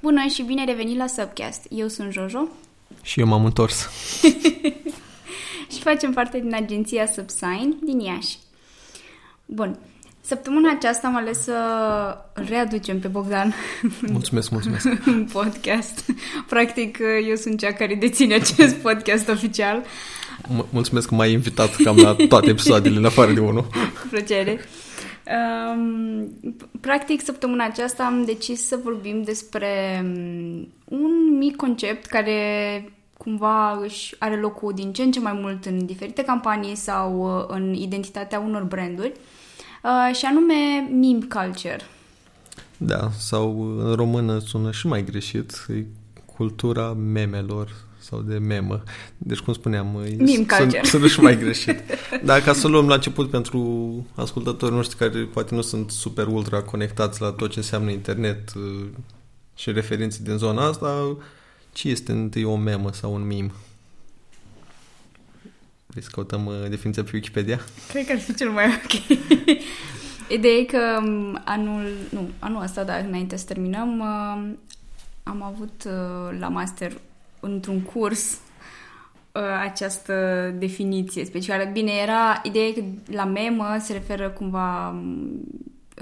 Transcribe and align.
Bună 0.00 0.26
și 0.26 0.42
bine 0.42 0.64
revenit 0.64 0.96
la 0.96 1.06
Subcast. 1.06 1.66
Eu 1.70 1.88
sunt 1.88 2.12
Jojo. 2.12 2.48
Și 3.02 3.20
eu 3.20 3.26
m-am 3.26 3.44
întors. 3.44 3.88
și 5.72 5.80
facem 5.82 6.12
parte 6.12 6.40
din 6.40 6.54
agenția 6.54 7.06
Subsign 7.06 7.76
din 7.84 8.00
Iași. 8.00 8.36
Bun. 9.44 9.78
Săptămâna 10.20 10.70
aceasta 10.70 11.06
am 11.06 11.16
ales 11.16 11.42
să 11.42 11.52
îl 12.34 12.44
readucem 12.48 13.00
pe 13.00 13.08
Bogdan 13.08 13.54
Mulțumesc, 14.12 14.50
mulțumesc. 14.50 14.86
în 15.04 15.28
podcast. 15.32 16.04
Practic, 16.48 16.98
eu 17.28 17.34
sunt 17.36 17.58
cea 17.58 17.72
care 17.72 17.94
deține 17.94 18.34
acest 18.34 18.74
podcast 18.74 19.28
oficial. 19.28 19.82
M- 20.42 20.66
mulțumesc 20.70 21.08
că 21.08 21.14
m-ai 21.14 21.32
invitat 21.32 21.76
cam 21.76 21.96
la 21.96 22.16
toate 22.28 22.50
episoadele, 22.50 22.96
în 22.96 23.04
afară 23.04 23.32
de 23.32 23.40
unul. 23.40 23.62
Cu 24.00 24.06
plăcere. 24.10 24.60
Um, 25.26 26.32
practic, 26.80 27.22
săptămâna 27.24 27.64
aceasta 27.64 28.04
am 28.04 28.24
decis 28.24 28.66
să 28.66 28.78
vorbim 28.82 29.22
despre 29.22 30.00
um, 30.02 30.68
un 30.84 31.38
mic 31.38 31.56
concept 31.56 32.06
care 32.06 32.40
cumva 33.16 33.78
își 33.82 34.14
are 34.18 34.36
locul 34.36 34.72
din 34.74 34.92
ce 34.92 35.02
în 35.02 35.10
ce 35.10 35.20
mai 35.20 35.32
mult 35.32 35.64
în 35.64 35.86
diferite 35.86 36.22
campanii 36.24 36.74
sau 36.74 37.38
uh, 37.38 37.44
în 37.48 37.74
identitatea 37.74 38.40
unor 38.40 38.62
branduri 38.62 39.12
uh, 39.82 40.14
și 40.14 40.24
anume 40.24 40.88
meme 40.90 41.26
culture. 41.28 41.80
Da, 42.76 43.10
sau 43.18 43.76
în 43.78 43.94
română 43.94 44.38
sună 44.38 44.70
și 44.70 44.86
mai 44.86 45.04
greșit, 45.04 45.66
e 45.68 45.84
cultura 46.36 46.92
memelor 46.92 47.85
sau 48.06 48.20
de 48.20 48.38
memă. 48.38 48.82
Deci, 49.18 49.38
cum 49.38 49.52
spuneam, 49.52 49.86
Meme 50.18 50.46
culture. 50.58 50.80
sună 50.82 51.06
și 51.06 51.20
mai 51.20 51.38
greșit. 51.42 51.82
Dar 52.24 52.40
ca 52.40 52.52
să 52.52 52.68
luăm 52.68 52.88
la 52.88 52.94
început 52.94 53.30
pentru 53.30 54.06
ascultătorii 54.14 54.76
noștri 54.76 54.96
care 54.96 55.18
poate 55.18 55.54
nu 55.54 55.60
sunt 55.60 55.90
super 55.90 56.26
ultra 56.26 56.62
conectați 56.62 57.20
la 57.20 57.30
tot 57.30 57.50
ce 57.50 57.58
înseamnă 57.58 57.90
internet 57.90 58.52
uh, 58.54 58.86
și 59.54 59.72
referințe 59.72 60.18
din 60.22 60.36
zona 60.36 60.66
asta, 60.66 61.16
ce 61.72 61.88
este 61.88 62.12
întâi 62.12 62.44
o 62.44 62.56
memă 62.56 62.92
sau 62.92 63.14
un 63.14 63.26
meme? 63.26 63.50
Vrei 65.86 66.02
să 66.02 66.08
căutăm 66.12 66.46
uh, 66.46 66.54
definiția 66.68 67.02
pe 67.02 67.10
Wikipedia? 67.12 67.60
Cred 67.88 68.06
că 68.06 68.12
ar 68.12 68.18
fi 68.18 68.34
cel 68.34 68.50
mai 68.50 68.64
ok. 68.66 69.18
Ideea 70.36 70.54
e 70.54 70.64
că 70.64 70.98
um, 71.02 71.40
anul, 71.44 71.86
nu, 72.10 72.30
anul 72.38 72.62
ăsta, 72.62 72.84
dar 72.84 73.04
înainte 73.08 73.36
să 73.36 73.44
terminăm, 73.44 73.98
uh, 73.98 74.54
am 75.22 75.42
avut 75.42 75.84
uh, 75.86 76.38
la 76.38 76.48
master 76.48 76.92
într-un 77.40 77.80
curs 77.80 78.38
uh, 79.32 79.42
această 79.62 80.14
definiție 80.58 81.24
specială. 81.24 81.64
Bine, 81.72 81.92
era 82.02 82.40
ideea 82.42 82.72
că 82.72 82.82
la 83.10 83.24
memă 83.24 83.76
se 83.80 83.92
referă 83.92 84.30
cumva 84.30 84.88
um, 84.88 85.40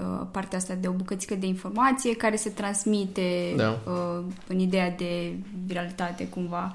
uh, 0.01 0.27
partea 0.31 0.59
asta 0.59 0.75
de 0.75 0.89
o 0.89 0.93
bucățică 0.93 1.35
de 1.35 1.47
informație 1.47 2.17
care 2.17 2.37
se 2.37 2.51
transmite 2.51 3.55
Da. 3.57 3.81
uh, 3.87 4.25
în 4.47 4.59
ideea 4.59 4.91
de 4.91 5.37
viralitate 5.67 6.29
cumva 6.29 6.73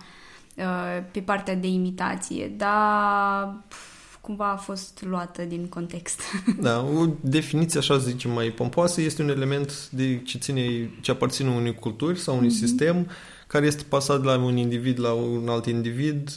uh, 0.58 1.04
pe 1.12 1.20
partea 1.20 1.56
de 1.56 1.68
imitație, 1.68 2.52
dar 2.58 3.56
pf, 3.68 4.18
cumva 4.22 4.52
a 4.52 4.56
fost 4.56 5.04
luată 5.06 5.44
din 5.44 5.68
context. 5.68 6.22
Da, 6.62 6.82
o 6.82 7.06
definiție, 7.22 7.80
așa 7.80 8.00
să 8.00 8.10
zicem, 8.10 8.32
mai 8.32 8.48
pompoasă 8.48 9.02
este 9.02 9.22
un 9.22 9.30
element 9.30 9.90
de 9.90 10.22
ce, 10.26 10.38
ține, 10.38 10.90
ce 11.02 11.12
aparține 11.12 11.50
unei 11.50 11.76
culturi 11.76 12.20
sau 12.20 12.38
unui 12.38 12.48
mm-hmm. 12.48 12.60
sistem 12.60 13.08
care 13.50 13.66
este 13.66 13.84
pasat 13.90 14.22
de 14.22 14.26
la 14.26 14.38
un 14.38 14.58
individ 14.58 15.00
la 15.00 15.12
un 15.12 15.50
alt 15.50 15.66
individ 15.66 16.30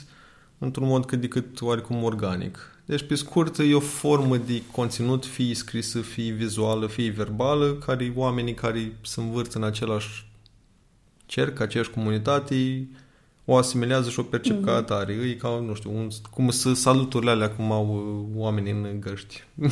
într-un 0.59 0.87
mod 0.87 1.05
cât 1.05 1.21
de 1.21 1.29
cât 1.29 1.61
oarecum 1.61 2.03
organic. 2.03 2.59
Deci, 2.85 3.03
pe 3.03 3.15
scurt, 3.15 3.59
e 3.59 3.75
o 3.75 3.81
formă 3.81 4.37
de 4.37 4.63
conținut, 4.73 5.25
fie 5.27 5.55
scrisă, 5.55 6.01
fie 6.01 6.33
vizuală, 6.33 6.87
fie 6.87 7.11
verbală, 7.11 7.73
care 7.73 8.13
oamenii 8.17 8.55
care 8.55 8.97
se 9.03 9.21
învârt 9.21 9.53
în 9.53 9.63
același 9.63 10.27
cerc, 11.27 11.61
aceeași 11.61 11.91
comunitate, 11.91 12.89
o 13.45 13.57
asimelează 13.57 14.11
și 14.11 14.19
o 14.19 14.23
percep 14.23 14.61
mm-hmm. 14.61 14.65
ca 14.65 14.75
atare. 14.75 15.13
E 15.13 15.35
ca, 15.35 15.49
nu 15.49 15.75
știu, 15.75 15.91
un, 15.97 16.09
cum 16.31 16.51
să 16.51 16.73
saluturile 16.75 17.31
alea 17.31 17.51
cum 17.51 17.73
au 17.73 17.87
uh, 17.95 18.41
oamenii 18.43 18.73
în 18.73 19.01
găști. 19.01 19.45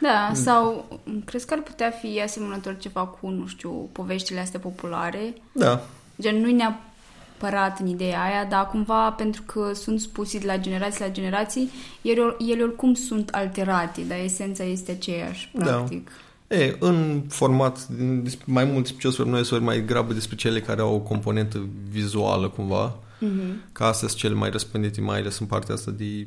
Da, 0.00 0.30
sau 0.34 0.88
crezi 1.24 1.46
că 1.46 1.54
ar 1.54 1.62
putea 1.62 1.90
fi 1.90 2.20
asemănător 2.20 2.76
ceva 2.76 3.04
cu, 3.06 3.28
nu 3.28 3.46
știu, 3.46 3.70
poveștile 3.92 4.40
astea 4.40 4.60
populare? 4.60 5.34
da, 5.52 5.84
Gen, 6.20 6.40
nu-i 6.40 6.52
neapărat 6.52 7.78
în 7.80 7.86
ideea 7.86 8.22
aia, 8.22 8.44
dar 8.44 8.66
cumva 8.66 9.10
pentru 9.10 9.42
că 9.42 9.70
sunt 9.74 10.00
spuse 10.00 10.38
de 10.38 10.46
la 10.46 10.58
generații 10.58 11.00
la 11.04 11.10
generații, 11.10 11.70
ele, 12.02 12.36
ele 12.48 12.62
oricum 12.62 12.94
sunt 12.94 13.28
alterate, 13.28 14.00
dar 14.08 14.18
esența 14.18 14.64
este 14.64 14.90
aceeași, 14.90 15.50
Da. 15.54 15.64
practic. 15.64 16.10
E, 16.48 16.76
în 16.78 17.22
format, 17.28 17.86
din- 17.88 18.22
dis- 18.22 18.38
mai 18.44 18.64
mult 18.64 18.82
despre 18.82 19.00
ce 19.00 19.06
o 19.06 19.10
să 19.10 19.16
vorbim 19.16 19.34
noi, 19.34 19.42
să 19.44 19.50
vorbim 19.50 19.68
mai 19.68 19.84
grabă 19.84 20.12
despre 20.12 20.36
cele 20.36 20.60
care 20.60 20.80
au 20.80 20.94
o 20.94 20.98
componentă 20.98 21.66
vizuală, 21.90 22.48
cumva. 22.48 22.96
Mm-hmm. 23.20 23.72
Ca 23.72 23.86
astea 23.86 24.08
sunt 24.08 24.20
cele 24.20 24.34
mai 24.34 24.50
răspândite, 24.50 25.00
mai 25.00 25.18
ales 25.18 25.38
în 25.38 25.46
partea 25.46 25.74
asta 25.74 25.90
de 25.90 26.26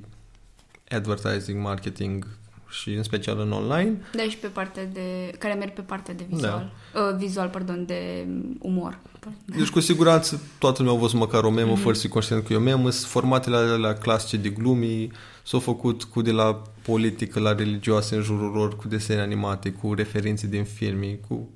advertising, 0.89 1.61
marketing 1.63 2.27
și 2.69 2.93
în 2.93 3.03
special 3.03 3.39
în 3.39 3.51
online. 3.51 4.01
Da, 4.15 4.23
și 4.23 4.37
pe 4.37 4.47
partea 4.47 4.85
de... 4.85 5.31
care 5.37 5.53
merg 5.53 5.71
pe 5.71 5.81
partea 5.81 6.13
de 6.13 6.25
vizual. 6.29 6.73
Da. 6.93 6.99
Uh, 6.99 7.15
vizual, 7.17 7.47
pardon, 7.47 7.85
de 7.85 8.27
umor. 8.59 8.99
Deci, 9.45 9.69
cu 9.69 9.79
siguranță, 9.79 10.41
toată 10.59 10.81
lumea 10.81 10.97
a 10.97 11.01
văzut 11.01 11.19
măcar 11.19 11.43
o 11.43 11.49
memă, 11.49 11.73
mm-hmm. 11.73 11.81
fără 11.81 11.93
să 11.93 11.99
fie 11.99 12.09
conștient 12.09 12.45
că 12.45 12.53
e 12.53 12.55
o 12.55 12.59
memă. 12.59 12.89
Sunt 12.89 13.11
formatele 13.11 13.55
alea 13.55 13.93
clasice 13.93 14.37
de 14.37 14.49
glumii, 14.49 15.11
s-au 15.43 15.59
făcut 15.59 16.03
cu 16.03 16.21
de 16.21 16.31
la 16.31 16.61
politică 16.81 17.39
la 17.39 17.53
religioase 17.53 18.15
în 18.15 18.21
jurul 18.21 18.51
lor, 18.51 18.75
cu 18.75 18.87
desene 18.87 19.21
animate, 19.21 19.71
cu 19.71 19.93
referințe 19.93 20.47
din 20.47 20.63
filme, 20.63 21.19
cu... 21.27 21.49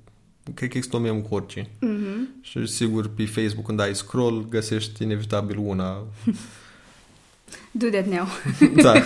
Cred 0.53 0.69
că 0.69 0.77
există 0.77 0.95
o 0.97 0.99
memă 0.99 1.19
cu 1.19 1.35
orice. 1.35 1.63
Mm-hmm. 1.63 2.41
Și 2.41 2.65
sigur, 2.65 3.07
pe 3.07 3.25
Facebook, 3.25 3.65
când 3.65 3.79
ai 3.79 3.95
scroll, 3.95 4.45
găsești 4.49 5.03
inevitabil 5.03 5.57
una. 5.57 6.03
Do 7.71 7.87
that 7.87 8.05
now. 8.05 8.27
da. 8.81 8.93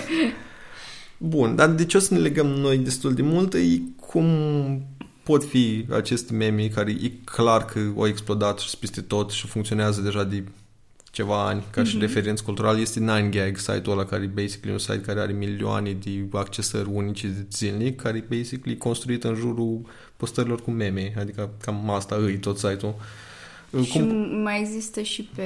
Bun, 1.18 1.56
dar 1.56 1.70
de 1.70 1.86
ce 1.86 1.98
o 1.98 2.00
să 2.00 2.14
ne 2.14 2.20
legăm 2.20 2.48
noi 2.48 2.78
destul 2.78 3.14
de 3.14 3.22
mult 3.22 3.54
e 3.54 3.80
cum 4.08 4.28
pot 5.24 5.44
fi 5.44 5.86
aceste 5.92 6.34
meme 6.34 6.68
care 6.68 6.92
e 6.92 7.12
clar 7.24 7.66
că 7.66 7.80
au 7.98 8.08
explodat 8.08 8.60
și 8.60 8.78
peste 8.78 9.02
tot 9.02 9.32
și 9.32 9.48
funcționează 9.48 10.02
deja 10.02 10.24
de 10.24 10.44
ceva 11.12 11.46
ani 11.48 11.64
ca 11.72 11.84
și 11.84 11.96
Mhm. 11.96 12.06
referență 12.06 12.44
cultural 12.44 12.80
este 12.80 13.00
9gag, 13.00 13.58
site-ul 13.58 13.98
ăla 13.98 14.06
care 14.06 14.24
e 14.24 14.42
basically 14.42 14.72
un 14.72 14.78
site 14.80 15.02
care 15.02 15.20
are 15.20 15.34
milioane 15.34 15.92
de 16.04 16.26
accesări 16.32 16.90
unice 16.92 17.48
zilnic, 17.52 18.02
care 18.02 18.18
e 18.18 18.36
basically 18.38 18.78
construit 18.78 19.24
în 19.24 19.36
jurul 19.36 19.82
postărilor 20.18 20.62
cu 20.62 20.72
meme, 20.72 21.14
adică 21.20 21.50
cam 21.62 21.90
asta 21.90 22.16
îi 22.16 22.38
tot 22.38 22.58
site-ul. 22.58 22.96
Și 23.82 24.00
mai 24.44 24.60
există 24.60 25.02
și 25.02 25.24
pe 25.36 25.44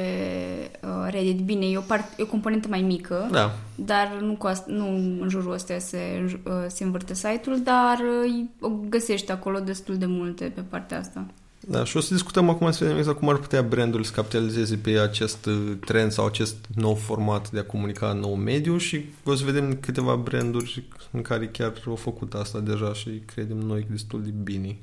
uh, 0.83 1.07
Reddit. 1.09 1.45
Bine, 1.45 1.65
e 1.65 1.77
o, 1.77 1.81
part, 1.81 2.19
e 2.19 2.23
o 2.23 2.25
componentă 2.25 2.67
mai 2.67 2.81
mică, 2.81 3.27
Da, 3.31 3.55
dar 3.75 4.17
nu, 4.21 4.33
cu 4.33 4.47
asta, 4.47 4.65
nu 4.71 4.87
în 5.21 5.27
jurul 5.29 5.53
ăsta 5.53 5.77
se, 5.77 5.99
uh, 6.43 6.53
se 6.67 6.83
învârte 6.83 7.13
site-ul, 7.13 7.61
dar 7.63 7.99
uh, 8.25 8.45
o 8.59 8.69
găsești 8.89 9.31
acolo 9.31 9.59
destul 9.59 9.97
de 9.97 10.05
multe 10.05 10.51
pe 10.55 10.61
partea 10.61 10.99
asta. 10.99 11.25
Da, 11.69 11.83
și 11.83 11.97
o 11.97 11.99
să 11.99 12.13
discutăm 12.13 12.49
acum 12.49 12.71
să 12.71 12.83
vedem 12.83 12.97
exact 12.97 13.17
cum 13.17 13.29
ar 13.29 13.35
putea 13.35 13.61
brandul 13.61 14.03
să 14.03 14.11
capitalizeze 14.11 14.75
pe 14.75 14.99
acest 14.99 15.45
uh, 15.45 15.77
trend 15.85 16.11
sau 16.11 16.25
acest 16.25 16.55
nou 16.75 16.95
format 16.95 17.51
de 17.51 17.59
a 17.59 17.63
comunica 17.63 18.09
în 18.09 18.19
nou 18.19 18.35
mediu 18.35 18.77
și 18.77 19.05
o 19.23 19.35
să 19.35 19.43
vedem 19.45 19.77
câteva 19.81 20.15
branduri 20.15 20.83
în 21.11 21.21
care 21.21 21.47
chiar 21.47 21.73
au 21.87 21.95
făcut 21.95 22.33
asta 22.33 22.59
deja 22.59 22.93
și 22.93 23.21
credem 23.25 23.57
noi 23.57 23.87
destul 23.89 24.23
de 24.23 24.29
bine. 24.43 24.77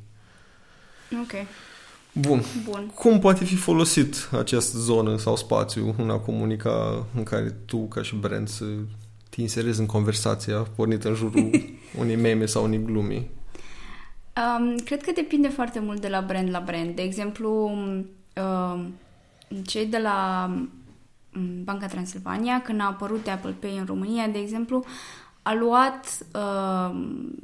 Ok, 1.22 1.32
Bun. 2.20 2.42
bun. 2.64 2.90
Cum 2.94 3.18
poate 3.18 3.44
fi 3.44 3.56
folosit 3.56 4.28
această 4.32 4.78
zonă 4.78 5.16
sau 5.16 5.36
spațiu 5.36 5.94
în 5.98 6.10
a 6.10 6.18
comunica 6.18 7.06
în 7.14 7.22
care 7.22 7.54
tu, 7.66 7.78
ca 7.78 8.02
și 8.02 8.16
brand, 8.16 8.48
să 8.48 8.64
te 9.30 9.40
inserezi 9.40 9.80
în 9.80 9.86
conversația 9.86 10.56
pornită 10.76 11.08
în 11.08 11.14
jurul 11.14 11.50
unei 12.00 12.16
meme 12.16 12.46
sau 12.46 12.64
unei 12.64 12.82
glumi? 12.82 13.30
Um, 14.36 14.76
cred 14.84 15.02
că 15.02 15.12
depinde 15.14 15.48
foarte 15.48 15.78
mult 15.78 16.00
de 16.00 16.08
la 16.08 16.20
brand 16.20 16.50
la 16.50 16.60
brand. 16.60 16.94
De 16.94 17.02
exemplu, 17.02 17.70
um, 17.70 18.94
cei 19.66 19.86
de 19.86 19.98
la 19.98 20.50
um, 21.36 21.64
Banca 21.64 21.86
Transilvania, 21.86 22.62
când 22.62 22.80
a 22.80 22.86
apărut 22.86 23.26
Apple 23.26 23.54
Pay 23.60 23.76
în 23.78 23.84
România, 23.84 24.26
de 24.26 24.38
exemplu, 24.38 24.84
a 25.42 25.54
luat 25.54 26.26
um, 26.34 27.34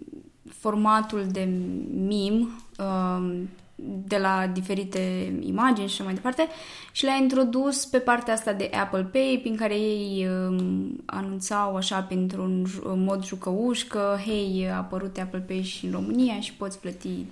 formatul 0.49 1.27
de 1.31 1.49
meme 1.93 2.47
um, 2.79 3.49
de 3.83 4.17
la 4.17 4.47
diferite 4.53 5.33
imagini 5.41 5.89
și 5.89 5.95
așa 5.95 6.05
mai 6.05 6.15
departe 6.15 6.47
și 6.93 7.05
le-a 7.05 7.17
introdus 7.17 7.85
pe 7.85 7.99
partea 7.99 8.35
asta 8.35 8.53
de 8.53 8.71
Apple 8.75 9.03
Pay 9.03 9.39
prin 9.43 9.57
care 9.57 9.75
ei 9.75 10.27
um, 10.29 11.03
anunțau 11.07 11.77
așa 11.77 12.03
printr-un 12.03 12.65
ju- 12.67 12.95
mod 12.97 13.25
jucăuș 13.25 13.83
că 13.83 14.17
hei, 14.25 14.69
a 14.71 14.77
apărut 14.77 15.19
Apple 15.19 15.45
Pay 15.47 15.63
și 15.63 15.85
în 15.85 15.93
România 15.93 16.41
și 16.41 16.55
poți 16.55 16.79
plăti 16.79 17.25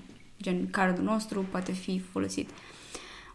gen 0.43 0.71
cardul 0.71 1.05
nostru 1.05 1.47
poate 1.51 1.73
fi 1.73 2.01
folosit. 2.13 2.51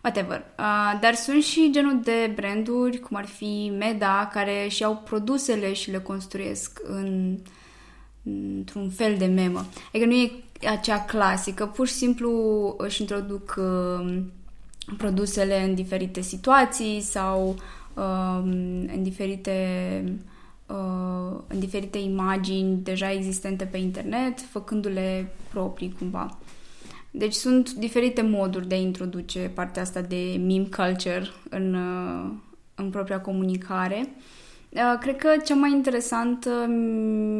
Whatever. 0.03 0.45
Uh, 0.59 0.99
dar 1.01 1.13
sunt 1.13 1.43
și 1.43 1.69
genul 1.71 1.99
de 2.03 2.31
branduri, 2.35 2.99
cum 2.99 3.17
ar 3.17 3.25
fi 3.25 3.71
Meda, 3.77 4.29
care 4.33 4.67
și 4.69 4.83
au 4.83 5.01
produsele 5.05 5.73
și 5.73 5.91
le 5.91 5.99
construiesc 5.99 6.79
în, 6.83 7.37
într-un 8.57 8.89
fel 8.89 9.17
de 9.17 9.25
memă. 9.25 9.65
Adică 9.87 10.05
nu 10.05 10.13
e 10.13 10.31
acea 10.67 10.99
clasică, 10.99 11.65
pur 11.65 11.87
și 11.87 11.93
simplu 11.93 12.31
își 12.77 13.01
introduc 13.01 13.55
uh, 13.57 14.21
produsele 14.97 15.63
în 15.63 15.75
diferite 15.75 16.21
situații 16.21 17.01
sau 17.01 17.55
uh, 17.93 18.39
în 18.93 19.03
diferite 19.03 19.57
uh, 20.67 21.39
în 21.47 21.59
diferite 21.59 21.97
imagini 21.97 22.79
deja 22.83 23.11
existente 23.11 23.65
pe 23.65 23.77
internet, 23.77 24.39
făcându-le 24.39 25.33
proprii 25.49 25.95
cumva. 25.99 26.37
Deci 27.11 27.33
sunt 27.33 27.73
diferite 27.73 28.21
moduri 28.21 28.67
de 28.67 28.75
a 28.75 28.77
introduce 28.77 29.51
partea 29.53 29.81
asta 29.81 30.01
de 30.01 30.35
meme 30.39 30.67
culture 30.75 31.27
în, 31.49 31.73
uh, 31.73 32.31
în 32.75 32.89
propria 32.89 33.21
comunicare. 33.21 34.09
Uh, 34.09 34.42
cred 34.99 35.15
că 35.15 35.29
cea 35.45 35.55
mai 35.55 35.71
interesantă 35.71 36.49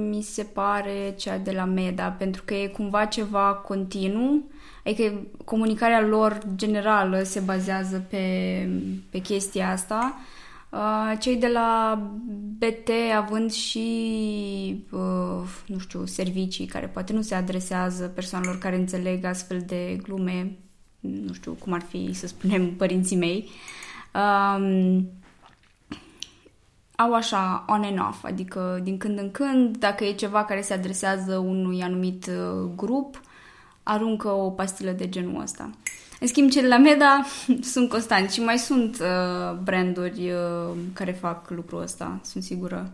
mi 0.09 0.21
se 0.21 0.44
pare 0.44 1.13
cea 1.18 1.38
de 1.38 1.51
la 1.51 1.65
Meda, 1.65 2.07
pentru 2.07 2.41
că 2.45 2.53
e 2.53 2.68
cumva 2.68 3.06
ceva 3.06 3.53
continuu, 3.53 4.44
adică 4.85 5.13
comunicarea 5.45 6.01
lor 6.01 6.38
generală 6.56 7.24
se 7.24 7.39
bazează 7.39 8.06
pe, 8.09 8.25
pe 9.09 9.18
chestia 9.18 9.69
asta. 9.69 10.15
Uh, 10.69 11.13
cei 11.19 11.35
de 11.35 11.47
la 11.47 12.01
BT 12.57 12.89
având 13.15 13.51
și, 13.51 14.85
uh, 14.91 15.50
nu 15.65 15.77
știu, 15.77 16.06
servicii 16.06 16.65
care 16.65 16.88
poate 16.88 17.13
nu 17.13 17.21
se 17.21 17.35
adresează 17.35 18.07
persoanelor 18.07 18.57
care 18.57 18.75
înțeleg 18.75 19.25
astfel 19.25 19.63
de 19.68 19.97
glume, 20.01 20.57
nu 21.00 21.33
știu 21.33 21.53
cum 21.59 21.74
ar 21.74 21.81
fi, 21.81 22.13
să 22.13 22.27
spunem, 22.27 22.74
părinții 22.81 23.18
mei. 23.18 23.50
Um, 24.13 25.09
au 27.04 27.14
așa 27.14 27.66
on 27.68 27.84
and 27.84 28.00
off, 28.00 28.24
adică 28.24 28.80
din 28.84 28.98
când 28.98 29.20
în 29.20 29.32
când, 29.32 29.78
dacă 29.78 30.04
e 30.04 30.14
ceva 30.14 30.46
care 30.46 30.62
se 30.62 30.74
adresează 30.74 31.38
unui 31.38 31.82
anumit 31.82 32.26
uh, 32.26 32.70
grup, 32.76 33.22
aruncă 33.84 34.28
o 34.28 34.50
pastilă 34.50 34.92
de 34.92 35.10
genul 35.10 35.42
ăsta. 35.42 35.70
În 36.20 36.28
schimb, 36.28 36.50
cele 36.50 36.68
la 36.68 36.78
Meda 36.78 37.26
sunt 37.74 37.90
constanți 37.90 38.34
și 38.34 38.42
mai 38.42 38.58
sunt 38.58 39.00
uh, 39.00 39.58
branduri 39.64 40.32
uh, 40.32 40.76
care 40.94 41.12
fac 41.12 41.50
lucrul 41.50 41.82
ăsta, 41.82 42.20
sunt 42.24 42.44
sigură. 42.44 42.92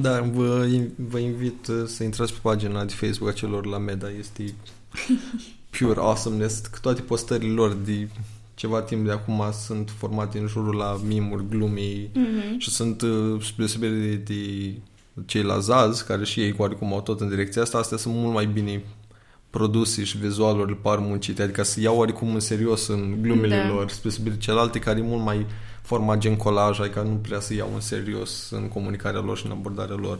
Da, 0.00 0.20
vă, 0.20 0.68
vă 0.96 1.18
invit 1.18 1.66
uh, 1.66 1.86
să 1.86 2.04
intrați 2.04 2.32
pe 2.32 2.38
pagina 2.42 2.84
de 2.84 2.92
Facebook 2.92 3.30
a 3.30 3.32
celor 3.32 3.66
la 3.66 3.78
Meda, 3.78 4.10
este 4.18 4.54
pure 5.78 6.00
awesomeness, 6.00 6.62
toate 6.80 7.02
postările 7.02 7.52
lor 7.52 7.72
de 7.72 8.08
ceva 8.56 8.82
timp 8.82 9.04
de 9.04 9.12
acum 9.12 9.42
sunt 9.52 9.90
formate 9.98 10.38
în 10.38 10.46
jurul 10.46 10.74
la 10.74 11.00
mimuri, 11.06 11.48
glumii 11.48 12.10
mm-hmm. 12.10 12.58
și 12.58 12.70
sunt 12.70 13.02
uh, 13.02 13.42
spre 13.42 13.54
deosebire 13.56 13.92
de, 13.92 14.14
de 14.14 14.72
cei 15.26 15.42
la 15.42 15.58
Zaz, 15.58 16.00
care 16.00 16.24
și 16.24 16.40
ei 16.40 16.54
oarecum 16.58 16.92
au 16.92 17.00
tot 17.00 17.20
în 17.20 17.28
direcția 17.28 17.62
asta, 17.62 17.78
astea 17.78 17.96
sunt 17.96 18.14
mult 18.14 18.34
mai 18.34 18.46
bine 18.46 18.84
produse 19.50 20.04
și 20.04 20.18
vizualurile 20.18 20.78
par 20.82 20.98
muncite, 20.98 21.42
adică 21.42 21.62
să 21.62 21.80
iau 21.80 21.96
oarecum 21.96 22.34
în 22.34 22.40
serios 22.40 22.86
în 22.86 23.22
glumele 23.22 23.56
da. 23.56 23.68
lor, 23.68 23.88
spre 23.88 24.00
deosebire 24.02 24.34
de 24.34 24.40
celelalte 24.40 24.78
care 24.78 24.98
e 24.98 25.02
mult 25.02 25.24
mai 25.24 25.46
format 25.82 26.18
gen 26.18 26.36
colaj, 26.36 26.80
adică 26.80 27.00
nu 27.00 27.14
prea 27.14 27.40
să 27.40 27.54
iau 27.54 27.70
în 27.74 27.80
serios 27.80 28.50
în 28.50 28.68
comunicarea 28.68 29.20
lor 29.20 29.36
și 29.36 29.46
în 29.46 29.52
abordarea 29.52 29.96
lor. 29.96 30.18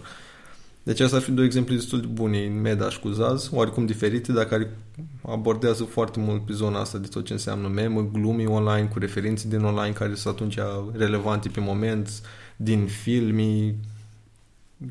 Deci 0.87 1.01
asta 1.01 1.17
ar 1.17 1.23
fi 1.23 1.31
două 1.31 1.47
exemple 1.47 1.75
destul 1.75 2.01
de 2.01 2.07
bune 2.07 2.45
în 2.45 2.61
Medaș 2.61 2.93
și 2.93 3.01
cu 3.01 3.09
Zaz, 3.09 3.49
oarecum 3.53 3.87
diferite, 3.87 4.33
dar 4.33 4.45
care 4.45 4.77
abordează 5.23 5.85
foarte 5.85 6.21
mult 6.21 6.45
pe 6.45 6.53
zona 6.53 6.81
asta 6.81 6.99
de 6.99 7.07
tot 7.07 7.25
ce 7.25 7.33
înseamnă 7.33 7.69
memă, 7.69 8.09
glumi 8.13 8.47
online, 8.47 8.89
cu 8.89 8.99
referințe 8.99 9.49
din 9.49 9.63
online 9.63 9.93
care 9.93 10.15
sunt 10.15 10.35
atunci 10.35 10.59
relevante 10.93 11.49
pe 11.49 11.61
moment, 11.61 12.23
din 12.57 12.87
filmi, 12.87 13.75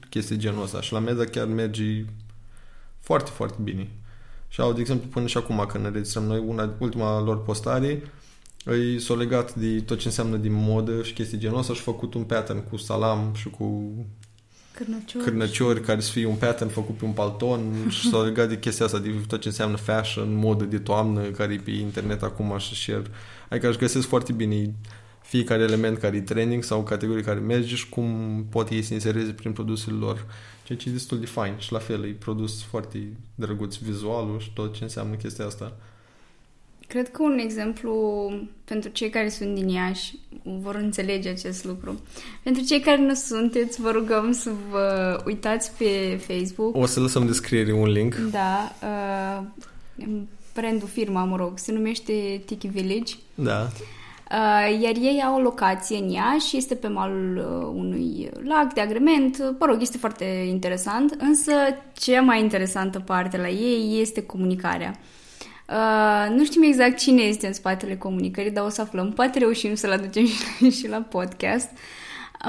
chestii 0.10 0.38
genul 0.38 0.64
ăsta. 0.64 0.82
Și 0.82 0.94
la 0.94 1.00
Meda 1.00 1.24
chiar 1.26 1.46
merge 1.46 2.06
foarte, 3.00 3.32
foarte 3.34 3.58
bine. 3.64 3.90
Și 4.48 4.62
au, 4.62 4.74
de 4.74 4.80
exemplu, 4.80 5.10
până 5.10 5.28
și 5.28 5.38
acum 5.38 5.66
când 5.68 5.84
ne 5.84 5.90
registrăm 5.90 6.24
noi, 6.24 6.44
una, 6.48 6.74
ultima 6.78 7.22
lor 7.22 7.44
postare, 7.44 8.02
îi 8.66 9.00
s-o 9.00 9.16
legat 9.16 9.56
de 9.56 9.82
tot 9.82 10.00
ce 10.00 10.08
înseamnă 10.08 10.38
din 10.38 10.54
modă 10.54 11.02
și 11.02 11.14
chestii 11.14 11.38
genul 11.38 11.58
ăsta 11.58 11.74
și 11.74 11.82
făcut 11.82 12.14
un 12.14 12.24
pattern 12.24 12.70
cu 12.70 12.78
salam 12.78 13.32
și 13.34 13.50
cu 13.50 13.94
Cârnăciori. 14.76 15.26
cârnăciori 15.26 15.82
care 15.82 16.00
să 16.00 16.12
fie 16.12 16.26
un 16.26 16.36
pattern 16.36 16.70
făcut 16.70 16.98
pe 16.98 17.06
un 17.06 17.12
palton 17.12 17.90
și 17.90 18.10
s-au 18.10 18.24
legat 18.24 18.50
de 18.50 18.60
chestia 18.60 18.86
asta, 18.86 19.00
de 19.00 19.10
tot 19.28 19.42
ce 19.42 19.48
înseamnă 19.48 19.78
fashion, 19.78 20.36
modă 20.36 20.64
de 20.64 20.80
toamnă, 20.80 21.22
care 21.22 21.54
e 21.54 21.58
pe 21.58 21.72
internet 21.72 22.24
acum 22.24 22.58
și 22.58 22.76
share. 22.76 23.04
Adică 23.50 23.68
aș 23.68 23.76
găsesc 23.76 24.08
foarte 24.08 24.32
bine 24.32 24.74
fiecare 25.22 25.62
element 25.62 25.98
care 25.98 26.16
e 26.16 26.22
trending 26.22 26.64
sau 26.64 26.84
categorii 26.84 27.24
care 27.24 27.40
merge 27.40 27.76
și 27.76 27.90
cum 27.90 28.46
pot 28.50 28.70
ei 28.70 28.82
să 28.82 28.94
insereze 28.94 29.32
prin 29.32 29.52
produsele 29.52 29.96
lor. 29.96 30.26
Ceea 30.64 30.78
ce 30.78 30.90
e 30.90 30.92
destul 30.92 31.20
de 31.20 31.26
fain 31.26 31.54
și 31.58 31.72
la 31.72 31.80
fel 31.80 32.04
e 32.04 32.10
produs 32.10 32.64
foarte 32.64 33.18
drăguț 33.36 33.76
vizualul 33.76 34.40
și 34.40 34.54
tot 34.54 34.76
ce 34.76 34.84
înseamnă 34.84 35.16
chestia 35.16 35.46
asta. 35.46 35.78
Cred 36.88 37.12
că 37.12 37.24
un 37.24 37.38
exemplu 37.38 38.32
pentru 38.64 38.90
cei 38.90 39.10
care 39.10 39.30
sunt 39.30 39.56
din 39.56 39.70
Iași 39.70 40.16
vor 40.44 40.76
înțelege 40.76 41.30
acest 41.30 41.66
lucru. 41.66 42.00
Pentru 42.44 42.64
cei 42.64 42.80
care 42.80 43.02
nu 43.02 43.14
sunteți, 43.14 43.82
vă 43.82 43.92
rugăm 43.92 44.32
să 44.32 44.52
vă 44.70 45.18
uitați 45.26 45.72
pe 45.78 46.22
Facebook. 46.28 46.76
O 46.76 46.86
să 46.86 47.00
lăsăm 47.00 47.22
în 47.22 47.28
descriere 47.28 47.74
un 47.74 47.88
link. 47.88 48.16
Da. 48.16 48.72
Uh, 48.82 49.46
brandul, 50.54 50.88
firma, 50.88 51.24
mă 51.24 51.36
rog, 51.36 51.52
se 51.56 51.72
numește 51.72 52.42
Tiki 52.46 52.68
Village. 52.68 53.14
Da. 53.36 53.62
Uh, 54.32 54.82
iar 54.82 54.96
ei 54.96 55.22
au 55.26 55.36
o 55.36 55.42
locație 55.42 55.98
în 55.98 56.10
Iași, 56.10 56.58
este 56.58 56.76
pe 56.76 56.88
malul 56.88 57.38
uh, 57.38 57.74
unui 57.76 58.30
lac 58.44 58.74
de 58.74 58.82
agrement, 58.82 59.38
mă 59.60 59.66
rog, 59.66 59.82
este 59.82 59.98
foarte 59.98 60.26
interesant, 60.50 61.16
însă 61.20 61.52
cea 61.94 62.22
mai 62.22 62.42
interesantă 62.42 63.00
parte 63.00 63.38
la 63.38 63.50
ei 63.50 64.02
este 64.02 64.22
comunicarea. 64.22 65.00
Uh, 65.00 65.25
nu 66.30 66.44
știm 66.44 66.64
exact 66.64 66.98
cine 66.98 67.22
este 67.22 67.48
în 67.48 67.54
spatele 67.54 67.96
comunicării, 67.96 68.52
dar 68.52 68.66
o 68.66 68.70
să 68.70 68.82
aflăm. 68.82 69.12
Poate 69.12 69.40
reușim 69.40 69.76
să-l 69.76 69.92
aducem 69.92 70.26
și 70.34 70.38
la, 70.60 70.70
și 70.70 70.88
la 70.88 70.98
podcast. 70.98 71.70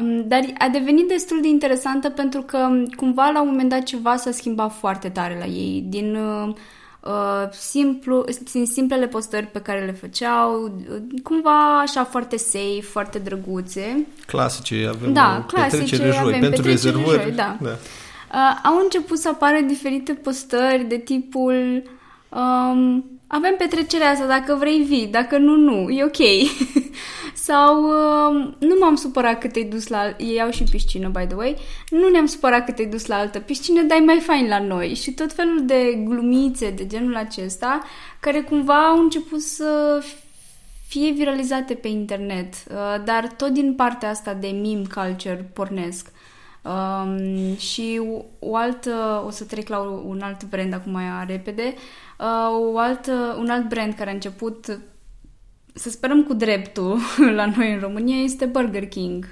Um, 0.00 0.28
dar 0.28 0.40
a 0.58 0.68
devenit 0.68 1.08
destul 1.08 1.40
de 1.42 1.48
interesantă 1.48 2.10
pentru 2.10 2.42
că 2.42 2.68
cumva 2.96 3.28
la 3.28 3.40
un 3.42 3.48
moment 3.48 3.68
dat 3.68 3.82
ceva 3.82 4.16
s-a 4.16 4.30
schimbat 4.30 4.72
foarte 4.78 5.08
tare 5.08 5.36
la 5.38 5.44
ei. 5.44 5.84
Din, 5.88 6.14
uh, 6.14 6.54
uh, 7.00 7.50
simplu, 7.50 8.24
din 8.52 8.66
simplele 8.66 9.06
postări 9.06 9.46
pe 9.46 9.60
care 9.60 9.84
le 9.84 9.92
făceau, 9.92 10.62
uh, 10.62 10.96
cumva 11.22 11.80
așa 11.80 12.04
foarte 12.04 12.36
safe, 12.36 12.80
foarte 12.80 13.18
drăguțe. 13.18 14.06
Clasice, 14.26 14.86
avem 14.88 15.12
da, 15.12 15.44
clasice, 15.46 15.96
joi, 15.96 16.18
avem 16.18 16.40
pentru 16.40 16.62
rezervări. 16.62 17.22
Joi, 17.22 17.32
da. 17.32 17.56
da. 17.60 17.70
Uh, 18.32 18.60
au 18.64 18.78
început 18.82 19.18
să 19.18 19.28
apară 19.28 19.60
diferite 19.66 20.12
postări 20.12 20.84
de 20.88 20.96
tipul 20.96 21.82
um, 22.28 23.04
avem 23.26 23.54
petrecerea 23.58 24.10
asta, 24.10 24.26
dacă 24.26 24.54
vrei 24.54 24.78
vii, 24.78 25.06
dacă 25.06 25.38
nu, 25.38 25.54
nu, 25.54 25.90
e 25.90 26.04
ok. 26.04 26.16
Sau 27.34 27.82
um, 27.82 28.56
nu 28.58 28.76
m-am 28.80 28.94
supărat 28.94 29.38
că 29.38 29.48
te-ai 29.48 29.64
dus 29.64 29.86
la... 29.86 30.14
Ei 30.18 30.42
au 30.42 30.50
și 30.50 30.62
piscină, 30.62 31.08
by 31.08 31.26
the 31.26 31.36
way. 31.36 31.56
Nu 31.90 32.08
ne-am 32.08 32.26
supărat 32.26 32.64
că 32.64 32.72
te-ai 32.72 32.88
dus 32.88 33.06
la 33.06 33.16
altă 33.16 33.38
piscină, 33.38 33.82
dai 33.82 34.02
mai 34.06 34.20
fain 34.20 34.48
la 34.48 34.58
noi. 34.58 34.94
Și 34.94 35.12
tot 35.12 35.32
felul 35.32 35.66
de 35.66 36.02
glumițe 36.04 36.70
de 36.70 36.86
genul 36.86 37.16
acesta, 37.16 37.82
care 38.20 38.40
cumva 38.40 38.86
au 38.88 38.98
început 38.98 39.40
să 39.40 40.02
fie 40.86 41.12
viralizate 41.12 41.74
pe 41.74 41.88
internet, 41.88 42.54
uh, 42.54 43.04
dar 43.04 43.26
tot 43.36 43.48
din 43.48 43.74
partea 43.74 44.08
asta 44.08 44.34
de 44.34 44.48
meme 44.48 44.86
culture 44.94 45.50
pornesc. 45.52 46.12
Um, 46.62 47.56
și 47.56 48.00
o 48.38 48.56
altă, 48.56 49.22
o 49.26 49.30
să 49.30 49.44
trec 49.44 49.68
la 49.68 49.78
un 50.06 50.20
alt 50.20 50.44
brand 50.44 50.74
acum 50.74 50.92
mai 50.92 51.04
repede, 51.26 51.74
uh, 51.74 52.05
o 52.70 52.78
altă, 52.78 53.36
un 53.38 53.48
alt 53.48 53.68
brand 53.68 53.94
care 53.94 54.10
a 54.10 54.14
început 54.14 54.80
să 55.74 55.90
sperăm 55.90 56.22
cu 56.22 56.34
dreptul 56.34 56.98
la 57.36 57.52
noi 57.56 57.72
în 57.72 57.80
România 57.80 58.22
este 58.22 58.44
Burger 58.44 58.88
King. 58.88 59.28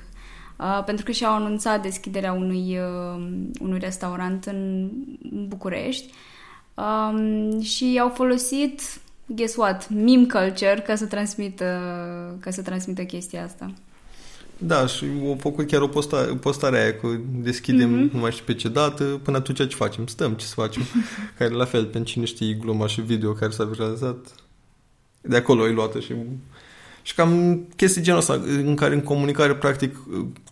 Uh, 0.58 0.82
pentru 0.84 1.04
că 1.04 1.12
și-au 1.12 1.34
anunțat 1.34 1.82
deschiderea 1.82 2.32
unui, 2.32 2.78
uh, 2.78 3.26
unui 3.60 3.78
restaurant 3.78 4.44
în 4.44 4.90
București 5.48 6.12
um, 6.74 7.60
și 7.60 7.98
au 8.00 8.08
folosit, 8.08 8.80
guess 9.26 9.56
what, 9.56 9.88
meme 9.88 10.26
culture 10.26 10.82
ca 10.86 10.94
să 10.94 11.06
transmită, 11.06 11.66
ca 12.40 12.50
să 12.50 12.62
transmită 12.62 13.02
chestia 13.02 13.44
asta. 13.44 13.72
Da, 14.58 14.87
și 14.87 15.04
au 15.26 15.37
făcut 15.40 15.66
chiar 15.66 15.80
o 15.80 15.88
postare, 15.88 16.32
postare 16.32 16.82
aia 16.82 16.94
cu 16.94 17.25
deschidem, 17.37 18.08
mm-hmm. 18.08 18.12
nu 18.12 18.18
mai 18.18 18.30
știu 18.30 18.44
pe 18.44 18.54
ce 18.54 18.68
dată, 18.68 19.04
până 19.04 19.37
atunci 19.37 19.58
ce 19.58 19.76
facem? 19.76 20.06
Stăm, 20.06 20.32
ce 20.32 20.46
să 20.46 20.54
facem? 20.54 20.82
care 21.38 21.50
la 21.50 21.64
fel, 21.64 21.84
pentru 21.84 22.12
cine 22.12 22.25
știe 22.25 22.52
gluma 22.52 22.87
și 22.87 23.00
video 23.00 23.32
care 23.32 23.50
s-a 23.50 23.64
viralizat, 23.64 24.34
de 25.20 25.37
acolo 25.37 25.68
e 25.68 25.73
luată 25.73 26.00
și 26.00 26.14
și 27.06 27.14
cam 27.14 27.61
chestii 27.76 28.02
genul 28.02 28.20
ăsta, 28.20 28.42
în 28.46 28.75
care 28.75 28.94
în 28.94 29.00
comunicare, 29.00 29.54
practic, 29.54 29.96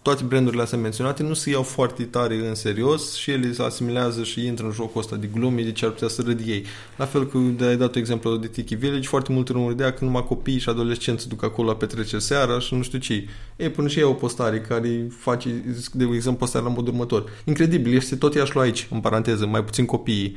toate 0.02 0.22
brandurile 0.24 0.62
astea 0.62 0.78
menționate 0.78 1.22
nu 1.22 1.34
se 1.34 1.50
iau 1.50 1.62
foarte 1.62 2.02
tare 2.02 2.48
în 2.48 2.54
serios 2.54 3.14
și 3.14 3.30
ele 3.30 3.52
se 3.52 3.62
asimilează 3.62 4.22
și 4.22 4.46
intră 4.46 4.66
în 4.66 4.72
jocul 4.72 5.00
ăsta 5.00 5.16
de 5.16 5.28
glume, 5.34 5.62
de 5.62 5.72
ce 5.72 5.84
ar 5.84 5.90
putea 5.90 6.08
să 6.08 6.22
râd 6.22 6.40
ei. 6.46 6.64
La 6.96 7.04
fel 7.04 7.26
cu 7.26 7.38
de 7.38 7.64
ai 7.64 7.76
dat 7.76 7.96
exemplu 7.96 8.36
de 8.36 8.46
Tiki 8.46 8.74
Village, 8.74 9.08
foarte 9.08 9.32
multe 9.32 9.52
rumuri 9.52 9.76
de 9.76 9.82
că 9.82 10.04
numai 10.04 10.24
copii 10.24 10.58
și 10.58 10.68
adolescenți 10.68 11.28
duc 11.28 11.42
acolo 11.42 11.68
la 11.68 11.74
petreceri 11.74 12.22
seara 12.22 12.58
și 12.58 12.74
nu 12.74 12.82
știu 12.82 12.98
ce. 12.98 13.24
Ei, 13.56 13.70
până 13.70 13.88
și 13.88 13.98
ei 13.98 14.04
o 14.04 14.12
postare 14.12 14.60
care 14.60 15.06
face, 15.18 15.48
de 15.92 16.04
exemplu, 16.04 16.38
postarea 16.38 16.68
la 16.68 16.74
mod 16.74 16.86
următor. 16.86 17.24
Incredibil, 17.44 17.94
este 17.94 18.16
tot 18.16 18.34
Iașlu 18.34 18.60
aici, 18.60 18.88
în 18.90 19.00
paranteză, 19.00 19.46
mai 19.46 19.64
puțin 19.64 19.84
copiii 19.84 20.36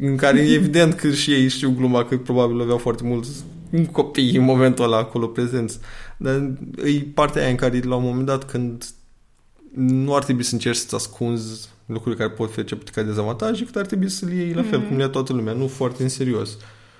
în 0.00 0.16
care 0.16 0.38
e 0.38 0.54
evident 0.54 0.94
că 0.94 1.10
și 1.10 1.32
ei 1.32 1.48
știu 1.48 1.70
gluma 1.70 2.04
că 2.04 2.16
probabil 2.16 2.60
aveau 2.60 2.78
foarte 2.78 3.02
mulți 3.04 3.30
copiii 3.84 4.36
în 4.36 4.44
momentul 4.44 4.84
ăla 4.84 4.96
acolo 4.96 5.26
prezenți. 5.26 5.78
Dar 6.16 6.34
e 6.84 7.00
partea 7.14 7.42
aia 7.42 7.50
în 7.50 7.56
care 7.56 7.80
la 7.82 7.94
un 7.94 8.04
moment 8.04 8.26
dat 8.26 8.44
când 8.44 8.84
nu 9.74 10.14
ar 10.14 10.24
trebui 10.24 10.42
să 10.42 10.54
încerci 10.54 10.76
să-ți 10.76 10.94
ascunzi 10.94 11.68
lucruri 11.86 12.16
care 12.16 12.30
pot 12.30 12.52
fi 12.52 12.60
acceptate 12.60 12.90
ca 12.90 13.02
dezavantaje, 13.02 13.64
cât 13.64 13.76
ar 13.76 13.86
trebui 13.86 14.08
să 14.08 14.26
le 14.26 14.34
iei 14.34 14.52
la 14.52 14.62
fel, 14.62 14.84
mm-hmm. 14.84 14.88
cum 14.88 14.98
ia 14.98 15.08
toată 15.08 15.32
lumea, 15.32 15.52
nu 15.52 15.66
foarte 15.66 16.02
în 16.02 16.08
serios. 16.08 16.56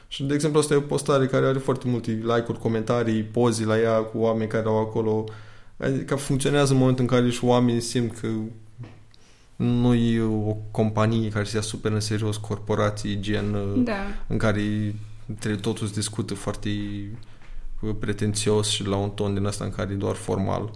Și, 0.08 0.22
de 0.22 0.34
exemplu, 0.34 0.58
asta 0.58 0.74
e 0.74 0.76
o 0.76 0.80
postare 0.80 1.26
care 1.26 1.46
are 1.46 1.58
foarte 1.58 1.88
multe 1.88 2.10
like-uri, 2.10 2.58
comentarii, 2.58 3.22
pozi 3.22 3.64
la 3.64 3.78
ea 3.80 3.96
cu 3.96 4.18
oameni 4.18 4.50
care 4.50 4.66
au 4.66 4.80
acolo. 4.80 5.24
Adică 5.76 6.14
funcționează 6.14 6.72
în 6.72 6.78
momentul 6.78 7.02
în 7.02 7.10
care 7.10 7.30
și 7.30 7.44
oamenii 7.44 7.80
simt 7.80 8.18
că 8.18 8.28
nu 9.56 9.94
e 9.94 10.22
o 10.22 10.56
companie 10.70 11.28
care 11.28 11.44
se 11.44 11.56
ia 11.56 11.62
super 11.62 11.92
în 11.92 12.00
serios, 12.00 12.36
corporații 12.36 13.20
gen 13.20 13.56
da. 13.84 13.92
în 14.26 14.36
care 14.36 14.94
totul 15.60 15.86
se 15.86 15.92
discută 15.94 16.34
foarte 16.34 16.70
pretențios 18.00 18.68
și 18.68 18.86
la 18.86 18.96
un 18.96 19.10
ton 19.10 19.34
din 19.34 19.46
asta 19.46 19.64
în 19.64 19.70
care 19.70 19.92
e 19.92 19.96
doar 19.96 20.14
formal. 20.14 20.70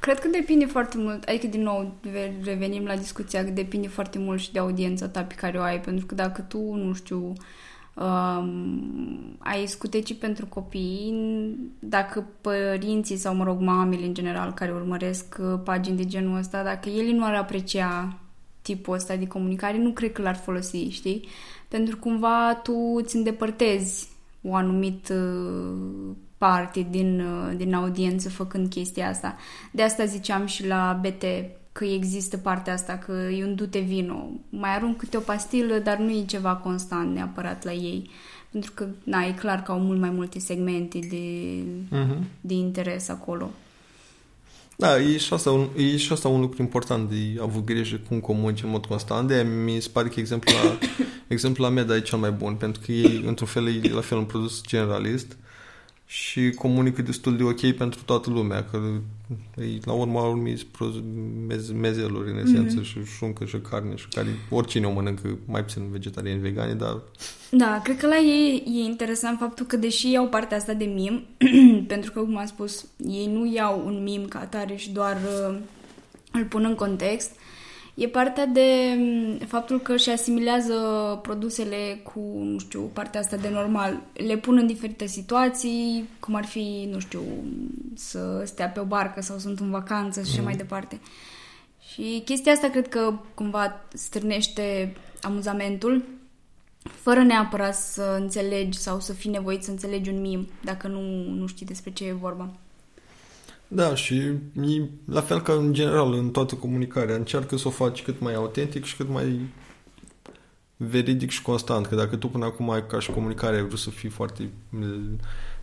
Cred 0.00 0.18
că 0.18 0.28
depinde 0.28 0.66
foarte 0.66 0.98
mult, 0.98 1.24
adică 1.24 1.46
din 1.46 1.62
nou 1.62 1.94
revenim 2.42 2.84
la 2.84 2.96
discuția 2.96 3.44
că 3.44 3.50
depinde 3.50 3.88
foarte 3.88 4.18
mult 4.18 4.40
și 4.40 4.52
de 4.52 4.58
audiența 4.58 5.08
ta 5.08 5.22
pe 5.22 5.34
care 5.34 5.58
o 5.58 5.62
ai, 5.62 5.80
pentru 5.80 6.06
că 6.06 6.14
dacă 6.14 6.40
tu, 6.40 6.74
nu 6.74 6.92
știu, 6.94 7.32
um, 7.94 9.36
ai 9.38 9.66
scuteci 9.66 10.18
pentru 10.18 10.46
copii, 10.46 11.14
dacă 11.78 12.26
părinții 12.40 13.16
sau, 13.16 13.34
mă 13.34 13.44
rog, 13.44 13.60
mamele 13.60 14.06
în 14.06 14.14
general 14.14 14.54
care 14.54 14.72
urmăresc 14.72 15.36
uh, 15.40 15.60
pagini 15.64 15.96
de 15.96 16.04
genul 16.04 16.38
ăsta, 16.38 16.62
dacă 16.62 16.88
ele 16.88 17.12
nu 17.12 17.24
ar 17.24 17.34
aprecia 17.34 18.18
tipul 18.74 18.94
ăsta 18.94 19.16
de 19.16 19.26
comunicare, 19.26 19.78
nu 19.78 19.90
cred 19.90 20.12
că 20.12 20.22
l-ar 20.22 20.36
folosi, 20.36 20.88
știi? 20.88 21.28
Pentru 21.68 21.96
că 21.96 22.02
cumva 22.02 22.60
tu 22.62 22.72
îți 22.96 23.16
îndepărtezi 23.16 24.08
o 24.42 24.54
anumită 24.54 25.14
uh, 25.14 26.14
parte 26.38 26.86
din, 26.90 27.20
uh, 27.20 27.56
din 27.56 27.74
audiență 27.74 28.28
făcând 28.28 28.68
chestia 28.68 29.08
asta. 29.08 29.36
De 29.72 29.82
asta 29.82 30.04
ziceam 30.04 30.46
și 30.46 30.66
la 30.66 31.00
BT 31.02 31.24
că 31.72 31.84
există 31.84 32.36
partea 32.36 32.72
asta, 32.72 32.98
că 32.98 33.12
e 33.12 33.44
un 33.44 33.54
dute 33.54 33.78
vino. 33.78 34.30
Mai 34.48 34.74
arunc 34.74 34.96
câte 34.96 35.16
o 35.16 35.20
pastilă, 35.20 35.78
dar 35.78 35.98
nu 35.98 36.10
e 36.10 36.24
ceva 36.24 36.56
constant 36.56 37.14
neapărat 37.14 37.64
la 37.64 37.72
ei. 37.72 38.10
Pentru 38.50 38.72
că, 38.74 38.86
na, 39.04 39.24
e 39.24 39.32
clar 39.32 39.62
că 39.62 39.72
au 39.72 39.80
mult 39.80 40.00
mai 40.00 40.10
multe 40.10 40.38
segmente 40.38 40.98
de, 40.98 41.58
uh-huh. 41.96 42.18
de 42.40 42.54
interes 42.54 43.08
acolo. 43.08 43.50
Da, 44.80 44.98
e 44.98 45.16
și, 45.16 45.32
asta 45.32 45.50
un, 45.50 45.68
e 45.76 45.96
și 45.96 46.12
asta 46.12 46.28
un 46.28 46.40
lucru 46.40 46.62
important 46.62 47.10
de 47.10 47.40
avut 47.40 47.64
grijă 47.64 48.00
cum 48.08 48.20
comunici 48.20 48.62
în 48.62 48.70
mod 48.70 48.86
constant. 48.86 49.28
De 49.28 49.42
mi 49.42 49.80
se 49.80 49.88
pare 49.92 50.08
că 50.08 50.20
exemplul 50.20 50.54
la, 50.64 50.78
exemplul 51.34 51.68
la 51.68 51.74
Meda 51.74 51.96
e 51.96 52.00
cel 52.00 52.18
mai 52.18 52.30
bun, 52.30 52.54
pentru 52.54 52.82
că 52.84 52.92
ei, 52.92 53.22
într-un 53.26 53.46
fel, 53.46 53.66
e 53.66 53.88
la 53.88 54.00
fel 54.00 54.18
un 54.18 54.24
produs 54.24 54.62
generalist 54.66 55.36
și 56.10 56.50
comunică 56.50 57.02
destul 57.02 57.36
de 57.36 57.42
ok 57.42 57.70
pentru 57.70 58.00
toată 58.04 58.30
lumea, 58.30 58.64
că 58.64 58.80
e, 59.56 59.64
la 59.84 59.92
urma 59.92 60.28
urmei 60.28 60.66
mez, 61.46 61.72
mezeluri 61.72 62.30
în 62.30 62.38
esență 62.38 62.80
mm-hmm. 62.80 62.84
și 62.84 62.98
șuncă 63.16 63.44
și 63.44 63.56
carne 63.70 63.96
și 63.96 64.08
care 64.08 64.28
oricine 64.50 64.86
o 64.86 64.92
mănâncă, 64.92 65.38
mai 65.44 65.64
puțin 65.64 65.90
vegetariani, 65.90 66.40
vegani, 66.40 66.78
dar... 66.78 67.00
Da, 67.50 67.80
cred 67.84 67.96
că 67.96 68.06
la 68.06 68.16
ei 68.16 68.62
e 68.66 68.84
interesant 68.84 69.38
faptul 69.38 69.66
că 69.66 69.76
deși 69.76 70.10
iau 70.10 70.28
partea 70.28 70.56
asta 70.56 70.72
de 70.72 70.84
mim, 70.84 71.24
pentru 71.92 72.12
că, 72.12 72.20
cum 72.20 72.36
am 72.36 72.46
spus, 72.46 72.86
ei 73.08 73.26
nu 73.32 73.52
iau 73.54 73.82
un 73.86 74.02
mim 74.02 74.24
ca 74.28 74.40
atare 74.40 74.76
și 74.76 74.90
doar 74.90 75.16
uh, 75.16 75.56
îl 76.32 76.44
pun 76.44 76.64
în 76.64 76.74
context, 76.74 77.30
E 77.98 78.08
partea 78.08 78.46
de 78.46 78.94
mm, 78.96 79.38
faptul 79.38 79.80
că 79.80 79.92
își 79.92 80.10
asimilează 80.10 80.74
produsele 81.22 82.00
cu, 82.02 82.20
nu 82.42 82.58
știu, 82.58 82.80
partea 82.80 83.20
asta 83.20 83.36
de 83.36 83.48
normal. 83.48 84.00
Le 84.12 84.36
pun 84.36 84.56
în 84.56 84.66
diferite 84.66 85.06
situații, 85.06 86.08
cum 86.20 86.34
ar 86.34 86.44
fi, 86.44 86.88
nu 86.90 86.98
știu, 86.98 87.20
să 87.94 88.42
stea 88.44 88.68
pe 88.68 88.80
o 88.80 88.84
barcă 88.84 89.20
sau 89.20 89.38
sunt 89.38 89.60
în 89.60 89.70
vacanță 89.70 90.22
și 90.22 90.38
mm. 90.38 90.44
mai 90.44 90.56
departe. 90.56 91.00
Și 91.92 92.22
chestia 92.24 92.52
asta 92.52 92.68
cred 92.68 92.88
că 92.88 93.18
cumva 93.34 93.84
strânește 93.92 94.96
amuzamentul, 95.22 96.04
fără 96.82 97.22
neapărat 97.22 97.74
să 97.74 98.16
înțelegi 98.20 98.78
sau 98.78 99.00
să 99.00 99.12
fii 99.12 99.30
nevoit 99.30 99.62
să 99.62 99.70
înțelegi 99.70 100.10
un 100.10 100.20
mim, 100.20 100.48
dacă 100.64 100.88
nu, 100.88 101.00
nu 101.22 101.46
știi 101.46 101.66
despre 101.66 101.90
ce 101.90 102.04
e 102.04 102.12
vorba. 102.12 102.50
Da, 103.68 103.94
și 103.94 104.14
e 104.14 104.88
la 105.04 105.20
fel 105.20 105.40
ca 105.40 105.52
în 105.52 105.72
general 105.72 106.12
în 106.12 106.30
toată 106.30 106.54
comunicarea. 106.54 107.14
Încearcă 107.14 107.56
să 107.56 107.68
o 107.68 107.70
faci 107.70 108.02
cât 108.02 108.20
mai 108.20 108.34
autentic 108.34 108.84
și 108.84 108.96
cât 108.96 109.08
mai 109.08 109.40
veridic 110.76 111.30
și 111.30 111.42
constant. 111.42 111.86
Că 111.86 111.94
dacă 111.94 112.16
tu 112.16 112.28
până 112.28 112.44
acum 112.44 112.70
ai 112.70 112.86
ca 112.86 113.00
și 113.00 113.10
comunicare 113.10 113.56
ai 113.56 113.64
vrut 113.64 113.78
să 113.78 113.90
fii 113.90 114.08
foarte 114.08 114.50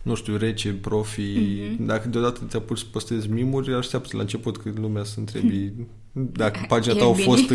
nu 0.06 0.14
știu, 0.14 0.36
rece, 0.36 0.72
profi, 0.72 1.22
mm-hmm. 1.22 1.76
dacă 1.78 2.08
deodată 2.08 2.40
te 2.48 2.56
apuci 2.56 2.78
să 2.78 2.84
postezi 2.90 3.30
mimuri, 3.30 3.74
așteaptă 3.74 4.16
la 4.16 4.22
început 4.22 4.56
că 4.56 4.70
lumea 4.74 5.04
să 5.04 5.14
întrebi 5.18 5.72
dacă 6.42 6.64
pagina 6.68 6.94
ta 6.94 7.04
a 7.04 7.12
fost 7.12 7.52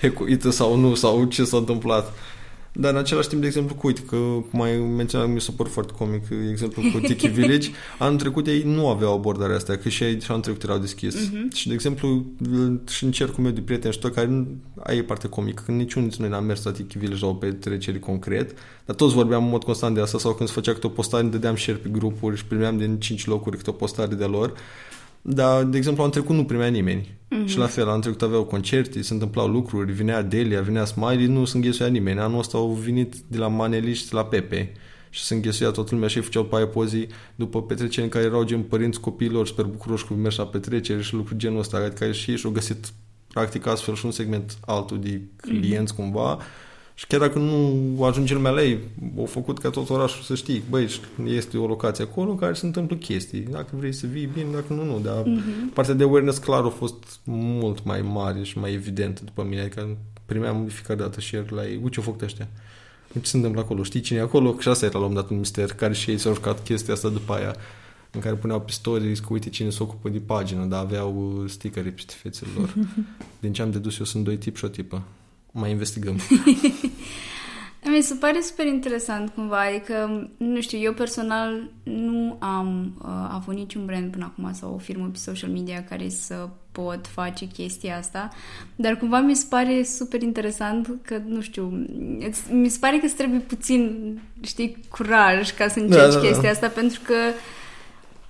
hecuită 0.00 0.50
sau 0.50 0.76
nu, 0.76 0.94
sau 0.94 1.24
ce 1.24 1.44
s-a 1.44 1.56
întâmplat. 1.56 2.12
Dar 2.74 2.92
în 2.92 2.98
același 2.98 3.28
timp, 3.28 3.40
de 3.40 3.46
exemplu, 3.46 3.74
cu, 3.74 3.86
uite, 3.86 4.00
că 4.00 4.16
cum 4.50 4.60
ai 4.60 4.76
menționat, 4.76 5.28
mi 5.28 5.40
s-a 5.40 5.52
părut 5.56 5.72
foarte 5.72 5.92
comic, 5.98 6.22
exemplu 6.50 6.82
cu 6.92 6.98
Tiki 6.98 7.28
Village, 7.38 7.70
anul 7.98 8.18
trecut 8.18 8.46
ei 8.46 8.62
nu 8.62 8.88
aveau 8.88 9.14
abordarea 9.14 9.56
asta, 9.56 9.76
că 9.76 9.88
și 9.88 10.04
ei 10.04 10.20
și 10.20 10.30
anul 10.30 10.42
trecut 10.42 10.62
erau 10.62 10.78
deschis. 10.78 11.16
Uh-huh. 11.16 11.54
Și, 11.54 11.68
de 11.68 11.74
exemplu, 11.74 12.26
și 12.88 13.04
în 13.04 13.10
cercul 13.10 13.42
meu 13.42 13.52
de 13.52 13.60
prieteni 13.60 13.92
și 13.92 13.98
tot, 13.98 14.14
care 14.14 14.46
ai 14.82 14.96
e 14.96 15.02
parte 15.02 15.28
comică, 15.28 15.62
că 15.66 15.72
niciunul 15.72 16.08
dintre 16.08 16.28
noi 16.28 16.38
n-am 16.38 16.46
mers 16.46 16.62
la 16.62 16.70
Tiki 16.70 16.98
Village 16.98 17.24
la 17.24 17.30
o 17.30 17.34
petrecere 17.34 17.98
concret, 17.98 18.54
dar 18.84 18.96
toți 18.96 19.14
vorbeam 19.14 19.44
în 19.44 19.50
mod 19.50 19.64
constant 19.64 19.94
de 19.94 20.00
asta 20.00 20.18
sau 20.18 20.34
când 20.34 20.48
se 20.48 20.54
făcea 20.54 20.72
câte 20.72 20.86
o 20.86 20.90
postare, 20.90 21.26
dădeam 21.26 21.56
share 21.56 21.78
pe 21.78 21.88
grupuri 21.88 22.36
și 22.36 22.44
primeam 22.44 22.78
din 22.78 22.98
5 22.98 23.26
locuri 23.26 23.56
câte 23.56 23.70
o 23.70 23.72
postare 23.72 24.14
de 24.14 24.24
lor. 24.24 24.52
Dar, 25.22 25.64
de 25.64 25.76
exemplu, 25.76 26.02
anul 26.02 26.14
trecut 26.14 26.36
nu 26.36 26.44
primea 26.44 26.68
nimeni. 26.68 27.00
Mm-hmm. 27.00 27.46
Și 27.46 27.58
la 27.58 27.66
fel, 27.66 27.88
anul 27.88 28.00
trecut 28.00 28.22
aveau 28.22 28.44
concerte, 28.44 29.02
se 29.02 29.12
întâmplau 29.12 29.46
lucruri, 29.46 29.92
vinea 29.92 30.22
Delia, 30.22 30.60
vinea 30.60 30.84
Smiley, 30.84 31.26
nu 31.26 31.44
se 31.44 31.56
înghesuia 31.56 31.88
nimeni. 31.88 32.18
Anul 32.18 32.38
ăsta 32.38 32.58
au 32.58 32.68
venit 32.68 33.14
de 33.26 33.38
la 33.38 33.48
Maneliști 33.48 34.14
la 34.14 34.24
Pepe 34.24 34.72
și 35.10 35.22
se 35.22 35.34
înghesuia 35.34 35.70
toată 35.70 35.90
lumea 35.92 36.08
și 36.08 36.16
ei 36.16 36.22
făceau 36.22 36.44
pe 36.44 36.56
pozii 36.56 37.08
după 37.34 37.62
petreceri 37.62 38.04
în 38.04 38.08
care 38.08 38.24
erau 38.24 38.44
gen 38.44 38.62
părinți 38.62 39.00
copiilor 39.00 39.46
super 39.46 39.64
bucuroși 39.64 40.06
cu 40.06 40.14
mers 40.14 40.36
la 40.36 40.46
petreceri 40.46 41.02
și 41.02 41.14
lucruri 41.14 41.38
genul 41.38 41.58
ăsta, 41.58 41.76
adică 41.76 42.12
și 42.12 42.30
ei 42.30 42.36
și-au 42.36 42.52
găsit 42.52 42.92
practic 43.32 43.66
astfel 43.66 43.94
și 43.94 44.04
un 44.04 44.10
segment 44.10 44.58
altul 44.66 45.00
de 45.00 45.20
clienți 45.36 45.92
mm-hmm. 45.92 45.96
cumva 45.96 46.38
și 47.02 47.08
chiar 47.08 47.20
dacă 47.20 47.38
nu 47.38 48.04
ajunge 48.04 48.34
lumea 48.34 48.50
la 48.50 48.62
ei, 48.62 48.78
au 49.18 49.24
făcut 49.24 49.58
ca 49.58 49.70
tot 49.70 49.90
orașul 49.90 50.22
să 50.22 50.34
știi, 50.34 50.62
băi, 50.70 50.88
este 51.24 51.58
o 51.58 51.66
locație 51.66 52.04
acolo 52.04 52.30
în 52.30 52.36
care 52.36 52.52
se 52.52 52.66
întâmplă 52.66 52.96
chestii. 52.96 53.40
Dacă 53.40 53.68
vrei 53.70 53.92
să 53.92 54.06
vii, 54.06 54.26
bine, 54.26 54.46
dacă 54.52 54.72
nu, 54.72 54.84
nu. 54.84 55.00
Dar 55.02 55.22
uh-huh. 55.22 55.74
partea 55.74 55.94
de 55.94 56.04
awareness 56.04 56.38
clar 56.38 56.64
a 56.64 56.68
fost 56.68 57.20
mult 57.24 57.84
mai 57.84 58.02
mare 58.02 58.42
și 58.42 58.58
mai 58.58 58.72
evidentă 58.72 59.22
după 59.24 59.42
mine. 59.42 59.60
Adică 59.60 59.96
primeam 60.26 60.64
de 60.64 60.70
fiecare 60.70 60.98
dată 60.98 61.20
share 61.20 61.46
la 61.48 61.66
ei. 61.66 61.74
Uite 61.76 61.88
ce 61.88 61.98
au 61.98 62.04
făcut 62.04 62.22
ăștia. 62.22 62.48
Ce 63.12 63.18
se 63.22 63.36
întâmplă 63.36 63.60
acolo? 63.60 63.82
Știi 63.82 64.00
cine 64.00 64.18
e 64.18 64.22
acolo? 64.22 64.56
Și 64.58 64.68
asta 64.68 64.86
era 64.86 64.98
la 64.98 65.04
un 65.04 65.14
dat 65.14 65.30
un 65.30 65.38
mister, 65.38 65.72
care 65.72 65.92
și 65.92 66.10
ei 66.10 66.18
s-au 66.18 66.34
jucat 66.34 66.62
chestia 66.62 66.94
asta 66.94 67.08
după 67.08 67.32
aia 67.32 67.56
în 68.10 68.20
care 68.20 68.34
puneau 68.34 68.60
pe 68.60 68.70
stories 68.70 69.20
că 69.20 69.26
uite 69.30 69.50
cine 69.50 69.70
se 69.70 69.82
ocupă 69.82 70.08
de 70.08 70.18
pagină, 70.18 70.64
dar 70.64 70.80
aveau 70.80 71.40
uh, 71.42 71.50
stickere 71.50 71.90
pe 71.90 72.02
fețele 72.06 72.50
lor. 72.56 72.74
Din 73.40 73.52
ce 73.52 73.62
am 73.62 73.70
dedus 73.70 73.98
eu 73.98 74.04
sunt 74.04 74.24
doi 74.24 74.36
tipi 74.36 74.58
și 74.58 74.64
o 74.64 74.68
tipă 74.68 75.02
mai 75.52 75.70
investigăm. 75.70 76.16
Mi 77.94 78.02
se 78.02 78.14
pare 78.14 78.40
super 78.40 78.66
interesant 78.66 79.30
cumva, 79.34 79.60
adică, 79.60 80.28
nu 80.36 80.60
știu, 80.60 80.78
eu 80.78 80.92
personal 80.92 81.70
nu 81.82 82.36
am 82.40 82.92
uh, 82.98 83.08
avut 83.32 83.54
niciun 83.54 83.84
brand 83.84 84.10
până 84.10 84.24
acum 84.24 84.52
sau 84.52 84.74
o 84.74 84.78
firmă 84.78 85.08
pe 85.12 85.18
social 85.18 85.50
media 85.50 85.84
care 85.88 86.08
să 86.08 86.48
pot 86.72 87.06
face 87.06 87.46
chestia 87.46 87.96
asta, 87.96 88.30
dar 88.76 88.96
cumva 88.96 89.20
mi 89.20 89.36
se 89.36 89.46
pare 89.48 89.82
super 89.82 90.22
interesant 90.22 90.88
că, 91.02 91.20
nu 91.26 91.40
știu, 91.40 91.86
mi 92.50 92.68
se 92.68 92.78
pare 92.80 92.98
că 92.98 93.04
îți 93.04 93.14
trebuie 93.14 93.40
puțin, 93.40 94.18
știi, 94.40 94.76
curaj 94.88 95.50
ca 95.50 95.68
să 95.68 95.78
încerci 95.78 96.00
da, 96.00 96.08
da, 96.08 96.20
da. 96.20 96.26
chestia 96.26 96.50
asta, 96.50 96.68
pentru 96.68 97.00
că 97.04 97.14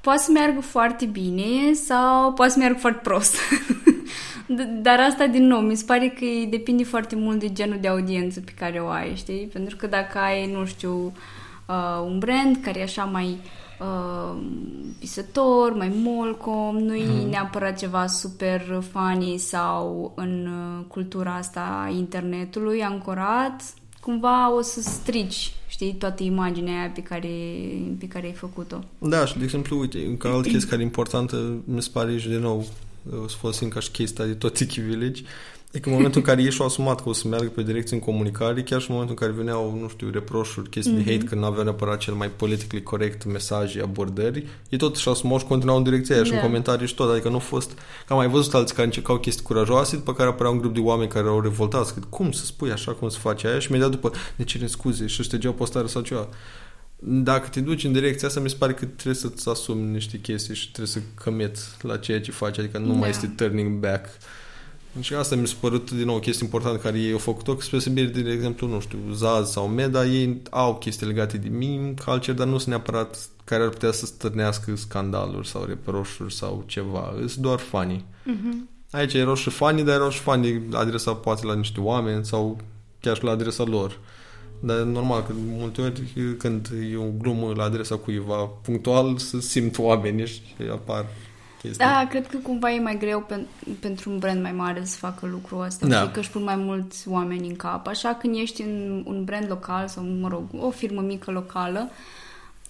poate 0.00 0.22
să 0.22 0.30
meargă 0.30 0.60
foarte 0.60 1.04
bine 1.04 1.72
sau 1.72 2.32
poate 2.32 2.52
să 2.52 2.58
meargă 2.58 2.78
foarte 2.78 3.00
prost. 3.02 3.36
Dar 4.82 5.00
asta, 5.00 5.26
din 5.26 5.46
nou, 5.46 5.60
mi 5.60 5.76
se 5.76 5.84
pare 5.86 6.08
că 6.08 6.24
depinde 6.50 6.84
foarte 6.84 7.16
mult 7.16 7.38
de 7.38 7.52
genul 7.52 7.78
de 7.80 7.88
audiență 7.88 8.40
pe 8.40 8.52
care 8.58 8.78
o 8.78 8.88
ai, 8.88 9.14
știi? 9.14 9.48
Pentru 9.52 9.76
că 9.76 9.86
dacă 9.86 10.18
ai, 10.18 10.52
nu 10.52 10.64
știu, 10.64 11.12
uh, 11.66 12.04
un 12.04 12.18
brand 12.18 12.58
care 12.62 12.78
e 12.78 12.82
așa 12.82 13.04
mai 13.04 13.38
uh, 13.80 14.40
pisător, 14.98 15.72
mai 15.72 15.92
molcom, 15.94 16.76
nu 16.76 16.94
e 16.94 17.04
hmm. 17.04 17.28
neapărat 17.28 17.78
ceva 17.78 18.06
super 18.06 18.82
funny 18.90 19.38
sau 19.38 20.12
în 20.14 20.46
uh, 20.46 20.84
cultura 20.88 21.34
asta 21.34 21.92
internetului 21.96 22.82
ancorat, 22.82 23.74
cumva 24.00 24.54
o 24.54 24.60
să 24.60 24.80
strici, 24.80 25.52
știi, 25.68 25.94
toată 25.94 26.22
imaginea 26.22 26.78
aia 26.78 26.90
pe 26.94 27.02
care, 27.02 27.28
pe 27.98 28.08
care 28.08 28.26
ai 28.26 28.32
făcut-o. 28.32 28.78
Da, 28.98 29.24
și 29.24 29.38
de 29.38 29.44
exemplu, 29.44 29.78
uite, 29.78 29.98
încă 30.06 30.28
altă 30.28 30.48
chestie 30.48 30.68
care 30.68 30.82
e 30.82 30.84
importantă, 30.84 31.36
mi 31.64 31.82
se 31.82 31.88
pare 31.92 32.18
și 32.18 32.28
de 32.28 32.38
nou, 32.38 32.66
o 33.22 33.28
să 33.28 33.36
folosim 33.38 33.68
ca 33.68 33.80
și 33.80 33.90
chestia 33.90 34.24
de 34.24 34.34
tot 34.34 34.54
Tiki 34.54 34.80
Village, 34.80 35.22
Adică 35.72 35.88
în 35.88 35.94
momentul 35.94 36.20
în 36.20 36.26
care 36.26 36.42
ei 36.42 36.50
și-au 36.50 36.66
asumat 36.66 37.02
că 37.02 37.08
o 37.08 37.12
să 37.12 37.28
meargă 37.28 37.48
pe 37.48 37.62
direcție 37.62 37.96
în 37.96 38.02
comunicare, 38.02 38.62
chiar 38.62 38.80
și 38.80 38.90
în 38.90 38.94
momentul 38.94 39.16
în 39.20 39.26
care 39.26 39.38
veneau, 39.38 39.78
nu 39.80 39.88
știu, 39.88 40.10
reproșuri, 40.10 40.68
chestii 40.68 40.92
mm-hmm. 40.92 41.04
de 41.04 41.12
hate, 41.12 41.24
că 41.24 41.34
nu 41.34 41.44
aveau 41.44 41.64
neapărat 41.64 41.98
cel 41.98 42.14
mai 42.14 42.30
politically 42.30 42.82
corect 42.82 43.24
mesaj, 43.24 43.76
abordări, 43.76 44.46
ei 44.68 44.78
tot 44.78 44.96
și-au 44.96 45.14
asumat 45.14 45.40
și 45.40 45.46
continuau 45.46 45.76
în 45.76 45.82
direcția 45.82 46.14
aia 46.14 46.24
și 46.24 46.30
în 46.30 46.36
Da. 46.36 46.42
comentarii 46.42 46.86
și 46.86 46.94
tot. 46.94 47.10
Adică 47.10 47.28
nu 47.28 47.36
a 47.36 47.38
fost... 47.38 47.70
Că 48.06 48.12
am 48.12 48.16
mai 48.16 48.28
văzut 48.28 48.54
alții 48.54 48.74
care 48.74 48.86
încercau 48.86 49.18
chestii 49.18 49.44
curajoase, 49.44 49.96
după 49.96 50.14
care 50.14 50.28
apărea 50.28 50.50
un 50.50 50.58
grup 50.58 50.74
de 50.74 50.80
oameni 50.80 51.10
care 51.10 51.28
au 51.28 51.40
revoltat. 51.40 51.94
Că, 51.94 52.00
cum 52.08 52.32
să 52.32 52.44
spui 52.44 52.70
așa, 52.70 52.92
cum 52.92 53.08
să 53.08 53.18
faci 53.18 53.44
aia? 53.44 53.58
Și 53.58 53.68
imediat 53.68 53.90
după 53.90 54.10
ne 54.36 54.44
cerem 54.44 54.66
scuze 54.66 55.06
și 55.06 55.22
ștergeau 55.22 55.52
postare 55.52 55.86
sau 55.86 56.02
ceva. 56.02 56.28
Dacă 57.04 57.48
te 57.48 57.60
duci 57.60 57.84
în 57.84 57.92
direcția 57.92 58.28
asta, 58.28 58.40
mi 58.40 58.50
se 58.50 58.56
pare 58.58 58.72
că 58.74 58.84
trebuie 58.84 59.14
să-ți 59.14 59.48
asumi 59.48 59.90
niște 59.90 60.18
chestii 60.20 60.54
și 60.54 60.70
trebuie 60.72 60.86
să 60.92 61.00
commit 61.24 61.58
la 61.80 61.96
ceea 61.96 62.20
ce 62.20 62.30
faci, 62.30 62.58
adică 62.58 62.78
nu 62.78 62.86
Da. 62.92 62.98
mai 62.98 63.08
este 63.08 63.26
turning 63.26 63.78
back. 63.80 64.06
Și 65.00 65.14
asta 65.14 65.36
mi 65.36 65.46
s-a 65.46 65.54
părut 65.60 65.90
din 65.90 66.04
nou 66.04 66.16
o 66.16 66.18
chestie 66.18 66.44
importantă 66.44 66.78
care 66.78 66.98
ei 66.98 67.12
au 67.12 67.18
făcut-o, 67.18 67.54
că 67.54 67.62
spre 67.62 67.70
deosebire 67.78 68.06
de, 68.06 68.20
de 68.22 68.30
exemplu, 68.32 68.66
nu 68.68 68.80
știu, 68.80 68.98
Zaz 69.12 69.50
sau 69.50 69.68
Meda, 69.68 70.04
ei 70.06 70.42
au 70.50 70.76
chestii 70.76 71.06
legate 71.06 71.36
de 71.36 71.48
meme 71.48 71.94
culture, 72.04 72.32
dar 72.32 72.46
nu 72.46 72.56
sunt 72.58 72.68
neapărat 72.68 73.18
care 73.44 73.62
ar 73.62 73.68
putea 73.68 73.92
să 73.92 74.06
stârnească 74.06 74.76
scandaluri 74.76 75.48
sau 75.48 75.64
reproșuri 75.64 76.34
sau 76.34 76.64
ceva. 76.66 77.14
Sunt 77.18 77.36
doar 77.36 77.58
funny. 77.58 78.04
Mhm. 78.24 78.68
Aici 78.90 79.14
erau 79.14 79.34
și 79.34 79.50
fani, 79.50 79.82
dar 79.82 79.94
erau 79.94 80.10
și 80.10 80.20
fani 80.20 80.62
adresa 80.72 81.14
poate 81.14 81.46
la 81.46 81.54
niște 81.54 81.80
oameni 81.80 82.24
sau 82.24 82.60
chiar 83.00 83.16
și 83.16 83.24
la 83.24 83.30
adresa 83.30 83.64
lor. 83.64 83.98
Dar 84.64 84.78
e 84.78 84.84
normal 84.84 85.22
că 85.22 85.32
de 85.32 85.40
multe 85.58 85.80
ori 85.80 86.02
când 86.38 86.68
e 86.92 86.96
o 86.96 87.06
glumă 87.18 87.52
la 87.56 87.64
adresa 87.64 87.96
cuiva 87.96 88.50
punctual 88.62 89.18
să 89.18 89.40
simt 89.40 89.78
oamenii 89.78 90.26
și 90.26 90.42
apar 90.72 91.06
chestii. 91.62 91.86
Da, 91.86 92.06
cred 92.08 92.26
că 92.26 92.36
cumva 92.36 92.72
e 92.72 92.80
mai 92.80 92.98
greu 92.98 93.20
pen, 93.20 93.46
pentru 93.80 94.10
un 94.10 94.18
brand 94.18 94.42
mai 94.42 94.52
mare 94.52 94.84
să 94.84 94.96
facă 94.96 95.26
lucrul 95.26 95.64
ăsta 95.64 95.86
Da. 95.86 96.02
și 96.02 96.10
că 96.10 96.18
își 96.18 96.30
pun 96.30 96.42
mai 96.42 96.56
mulți 96.56 97.08
oameni 97.08 97.48
în 97.48 97.56
cap. 97.56 97.86
Așa 97.86 98.14
când 98.14 98.36
ești 98.36 98.62
în 98.62 99.02
un 99.06 99.24
brand 99.24 99.46
local 99.48 99.88
sau, 99.88 100.04
mă 100.04 100.28
rog, 100.28 100.42
o 100.58 100.70
firmă 100.70 101.00
mică 101.00 101.30
locală, 101.30 101.90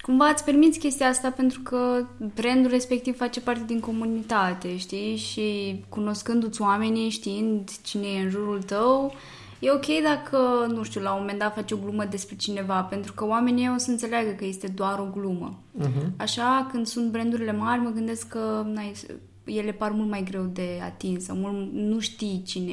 cumva 0.00 0.26
îți 0.28 0.44
permiți 0.44 0.78
chestia 0.78 1.08
asta 1.08 1.30
pentru 1.30 1.60
că 1.60 2.04
brandul 2.34 2.70
respectiv 2.70 3.16
face 3.16 3.40
parte 3.40 3.62
din 3.66 3.80
comunitate, 3.80 4.76
știi? 4.76 5.16
Și 5.16 5.76
cunoscându-ți 5.88 6.60
oamenii, 6.60 7.10
știind 7.10 7.70
cine 7.82 8.06
e 8.06 8.22
în 8.22 8.30
jurul 8.30 8.62
tău, 8.62 9.14
e 9.62 9.70
ok 9.70 9.86
dacă, 10.02 10.66
nu 10.72 10.82
știu, 10.82 11.00
la 11.00 11.12
un 11.12 11.20
moment 11.20 11.38
dat 11.38 11.54
faci 11.54 11.72
o 11.72 11.76
glumă 11.76 12.04
despre 12.04 12.36
cineva, 12.36 12.82
pentru 12.82 13.12
că 13.12 13.26
oamenii 13.26 13.70
o 13.74 13.78
să 13.78 13.90
înțeleagă 13.90 14.30
că 14.30 14.44
este 14.44 14.66
doar 14.66 14.98
o 14.98 15.10
glumă. 15.12 15.58
Uh-huh. 15.80 16.16
Așa, 16.16 16.68
când 16.70 16.86
sunt 16.86 17.10
brandurile 17.10 17.52
mari, 17.52 17.80
mă 17.80 17.90
gândesc 17.90 18.28
că 18.28 18.66
na, 18.72 18.82
ele 19.44 19.72
par 19.72 19.90
mult 19.90 20.10
mai 20.10 20.22
greu 20.22 20.42
de 20.42 20.80
atins 20.84 21.24
sau 21.24 21.36
mult, 21.36 21.72
nu 21.72 21.98
știi 21.98 22.42
cine 22.46 22.72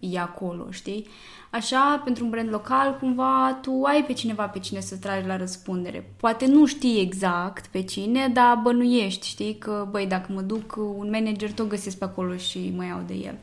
e 0.00 0.18
acolo, 0.18 0.66
știi? 0.70 1.06
Așa, 1.50 2.00
pentru 2.04 2.24
un 2.24 2.30
brand 2.30 2.50
local, 2.50 2.96
cumva 3.00 3.58
tu 3.62 3.82
ai 3.82 4.04
pe 4.04 4.12
cineva 4.12 4.46
pe 4.46 4.58
cine 4.58 4.80
să 4.80 4.96
tragi 4.96 5.26
la 5.26 5.36
răspundere. 5.36 6.14
Poate 6.16 6.46
nu 6.46 6.66
știi 6.66 7.00
exact 7.00 7.66
pe 7.66 7.82
cine, 7.82 8.30
dar 8.32 8.60
bănuiești, 8.62 9.26
știi? 9.26 9.58
Că, 9.58 9.88
băi, 9.90 10.06
dacă 10.06 10.32
mă 10.32 10.40
duc 10.40 10.76
un 10.76 11.08
manager, 11.12 11.52
tot 11.52 11.68
găsesc 11.68 11.98
pe 11.98 12.04
acolo 12.04 12.36
și 12.36 12.72
mă 12.76 12.84
iau 12.84 13.02
de 13.06 13.14
el. 13.14 13.38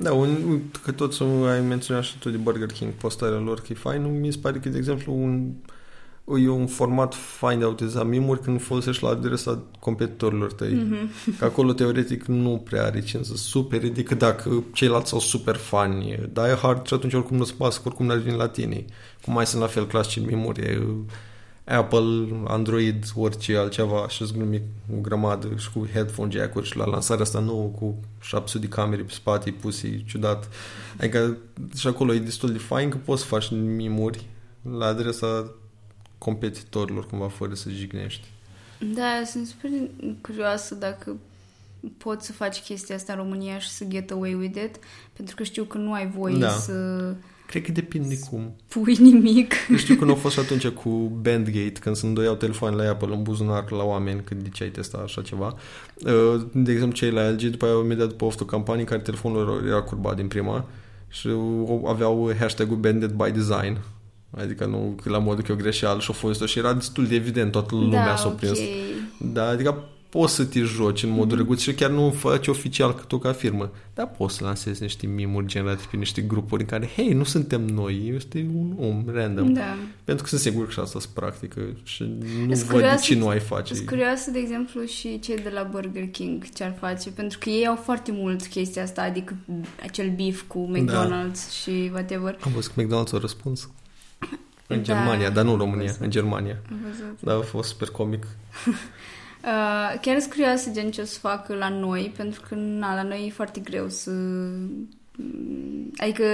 Da, 0.00 0.12
un, 0.12 0.60
că 0.84 0.92
tot 0.92 1.12
să 1.12 1.24
ai 1.24 1.60
menționat 1.60 2.02
și 2.02 2.18
tu 2.18 2.30
de 2.30 2.36
Burger 2.36 2.68
King, 2.72 2.92
postarea 2.92 3.38
lor, 3.38 3.60
că 3.60 3.66
e 3.70 3.74
fain, 3.74 4.20
mi 4.20 4.32
se 4.32 4.38
pare 4.42 4.58
că, 4.58 4.68
de 4.68 4.78
exemplu, 4.78 5.12
un, 5.12 5.52
e 6.24 6.48
un 6.48 6.66
format 6.66 7.14
fain 7.14 7.58
de 7.58 7.64
a 7.64 7.68
utiliza 7.68 8.02
mimuri 8.02 8.40
când 8.40 8.62
folosești 8.62 9.02
la 9.02 9.08
adresa 9.08 9.62
competitorilor 9.80 10.52
tăi. 10.52 10.68
Mm-hmm. 10.68 11.38
Că 11.38 11.44
acolo, 11.44 11.72
teoretic, 11.72 12.24
nu 12.24 12.62
prea 12.64 12.84
are 12.84 13.00
cine 13.00 13.22
să 13.22 13.36
supere 13.36 13.88
decât 13.88 14.18
dacă 14.18 14.64
ceilalți 14.72 15.08
sunt 15.08 15.20
super 15.20 15.56
fani. 15.56 16.28
Dar 16.32 16.48
e 16.48 16.54
hard 16.54 16.86
și 16.86 16.94
atunci 16.94 17.14
oricum 17.14 17.36
nu-ți 17.36 17.54
pasă, 17.54 17.78
că 17.78 17.88
oricum 17.88 18.06
n-ar 18.06 18.16
veni 18.18 18.36
la 18.36 18.48
tine. 18.48 18.84
Cum 19.24 19.32
mai 19.32 19.46
sunt 19.46 19.60
la 19.60 19.68
fel 19.68 19.86
clasici 19.86 20.16
în 20.16 20.24
mimuri, 20.24 20.60
e 20.60 20.82
Apple, 21.68 22.28
Android, 22.46 23.04
orice 23.14 23.56
altceva 23.56 24.08
și 24.08 24.22
îți 24.22 24.32
glumi 24.32 24.62
o 24.96 25.00
grămadă 25.00 25.48
și 25.56 25.70
cu 25.72 25.86
headphone 25.92 26.30
jack-uri 26.30 26.66
și 26.66 26.76
la 26.76 26.84
lansarea 26.86 27.22
asta 27.22 27.38
nouă 27.38 27.66
cu 27.66 27.94
700 28.20 28.66
de 28.66 28.72
camere 28.72 29.02
pe 29.02 29.12
spate 29.12 29.50
puse 29.50 30.02
ciudat. 30.06 30.48
Adică 30.98 31.36
și 31.76 31.86
acolo 31.86 32.14
e 32.14 32.18
destul 32.18 32.52
de 32.52 32.58
fain 32.58 32.88
că 32.90 32.96
poți 32.96 33.20
să 33.22 33.26
faci 33.28 33.50
mimuri 33.50 34.26
la 34.78 34.86
adresa 34.86 35.50
competitorilor 36.18 37.06
cumva 37.06 37.28
fără 37.28 37.54
să 37.54 37.70
jignești. 37.70 38.26
Da, 38.94 39.22
sunt 39.26 39.46
super 39.46 39.70
curioasă 40.20 40.74
dacă 40.74 41.16
poți 41.96 42.26
să 42.26 42.32
faci 42.32 42.58
chestia 42.60 42.94
asta 42.94 43.12
în 43.12 43.18
România 43.18 43.58
și 43.58 43.68
să 43.68 43.84
get 43.84 44.10
away 44.10 44.34
with 44.34 44.60
it, 44.64 44.76
pentru 45.12 45.34
că 45.34 45.42
știu 45.42 45.64
că 45.64 45.78
nu 45.78 45.92
ai 45.92 46.08
voie 46.10 46.36
Da. 46.38 46.50
să 46.50 47.14
Cred 47.48 47.62
că 47.62 47.72
depinde 47.72 48.18
cum. 48.30 48.56
pui 48.68 48.96
nimic. 48.98 49.54
Eu 49.70 49.76
știu 49.76 49.94
că 49.94 50.04
nu 50.04 50.12
a 50.12 50.14
fost 50.14 50.34
și 50.34 50.40
atunci 50.40 50.66
cu 50.68 50.88
Bandgate, 51.22 51.72
când 51.80 51.96
se 51.96 52.06
îndoiau 52.06 52.34
telefoanele 52.34 52.82
la 52.82 52.90
Apple 52.90 53.14
în 53.14 53.22
buzunar 53.22 53.70
la 53.70 53.82
oameni, 53.82 54.20
când 54.24 54.42
de 54.42 54.48
ce 54.48 54.62
ai 54.62 54.68
testat 54.68 55.02
așa 55.02 55.22
ceva. 55.22 55.54
Uh, 56.04 56.40
De 56.52 56.72
exemplu, 56.72 56.96
cei 56.96 57.10
la 57.10 57.28
LG, 57.30 57.40
după 57.42 57.64
aia, 57.64 57.74
imediat 57.84 58.08
după 58.08 58.24
o 58.24 58.44
campanie, 58.44 58.80
în 58.80 58.86
care 58.86 59.00
telefonul 59.00 59.44
lor 59.44 59.66
era 59.66 59.82
curbat 59.82 60.16
din 60.16 60.28
prima 60.28 60.64
și 61.08 61.28
aveau 61.86 62.32
hashtag-ul 62.38 62.76
Banded 62.76 63.10
by 63.10 63.30
Design. 63.30 63.78
Adică 64.30 64.64
nu 64.64 64.98
că 65.02 65.10
la 65.10 65.18
modul 65.18 65.44
că 65.44 65.52
e 65.52 65.54
o 65.54 65.58
greșeală 65.58 66.00
și-o 66.00 66.12
fost 66.12 66.42
și 66.44 66.58
era 66.58 66.72
destul 66.72 67.06
de 67.06 67.14
evident, 67.14 67.52
toată 67.52 67.74
lumea 67.74 68.06
da, 68.06 68.16
s-a 68.16 68.28
prins. 68.28 68.58
ok. 68.58 68.64
Da, 69.32 69.48
adică 69.48 69.88
poți 70.08 70.34
să 70.34 70.44
te 70.44 70.60
joci 70.60 71.02
în 71.02 71.10
modul 71.10 71.56
mm-hmm. 71.56 71.60
și 71.60 71.72
chiar 71.74 71.90
nu 71.90 72.10
faci 72.10 72.46
oficial 72.48 72.94
că 72.94 73.02
tu 73.06 73.18
ca 73.18 73.32
firmă, 73.32 73.70
dar 73.94 74.08
poți 74.16 74.34
să 74.36 74.44
lansezi 74.44 74.82
niște 74.82 75.06
mimuri 75.06 75.46
generate 75.46 75.82
pe 75.90 75.96
niște 75.96 76.20
grupuri 76.20 76.62
în 76.62 76.68
care, 76.68 76.88
hei, 76.96 77.12
nu 77.12 77.24
suntem 77.24 77.60
noi, 77.66 78.12
este 78.16 78.46
un 78.54 78.72
om 78.78 79.04
random. 79.12 79.52
Da. 79.52 79.76
Pentru 80.04 80.22
că 80.22 80.28
sunt 80.28 80.40
sigur 80.40 80.64
că 80.66 80.70
și 80.70 80.80
asta 80.80 81.00
se 81.00 81.06
practică 81.14 81.60
și 81.82 82.02
nu 82.46 82.50
Îs 82.50 82.58
văd 82.58 82.66
de 82.68 82.72
curioasă- 82.72 83.04
ce 83.04 83.14
nu 83.14 83.28
ai 83.28 83.38
face. 83.40 83.74
Sunt 83.74 83.88
curioasă, 83.88 84.30
de 84.30 84.38
exemplu, 84.38 84.84
și 84.84 85.18
cei 85.20 85.36
de 85.36 85.50
la 85.54 85.62
Burger 85.70 86.06
King 86.08 86.44
ce 86.54 86.64
ar 86.64 86.76
face, 86.80 87.10
pentru 87.10 87.38
că 87.38 87.48
ei 87.50 87.66
au 87.66 87.76
foarte 87.76 88.12
mult 88.12 88.46
chestia 88.46 88.82
asta, 88.82 89.02
adică 89.02 89.34
acel 89.82 90.12
beef 90.16 90.42
cu 90.46 90.70
McDonald's 90.76 91.32
da. 91.46 91.50
și 91.62 91.90
whatever. 91.92 92.36
Am 92.40 92.52
văzut 92.54 92.72
că 92.72 92.82
McDonald's 92.82 93.12
a 93.14 93.18
răspuns. 93.20 93.68
În 94.66 94.76
Da, 94.76 94.82
Germania, 94.82 95.30
dar 95.30 95.44
nu 95.44 95.52
în 95.52 95.60
am 95.60 95.64
România, 95.64 95.86
văzut. 95.86 96.00
în 96.02 96.10
Germania. 96.10 96.56
Am 96.70 96.78
văzut. 96.90 97.20
Da, 97.20 97.34
a 97.34 97.40
fost 97.40 97.68
super 97.68 97.88
comic. 97.88 98.26
Uh, 99.44 99.98
chiar 100.00 100.18
sunt 100.18 100.32
curioasă 100.32 100.70
gen 100.70 100.90
ce 100.90 101.00
o 101.00 101.04
să 101.04 101.18
facă 101.18 101.54
la 101.54 101.68
noi, 101.68 102.12
pentru 102.16 102.40
că 102.48 102.54
na, 102.54 102.94
la 102.94 103.02
noi 103.02 103.26
e 103.26 103.30
foarte 103.30 103.60
greu 103.60 103.88
să... 103.88 104.10
Adică 105.96 106.24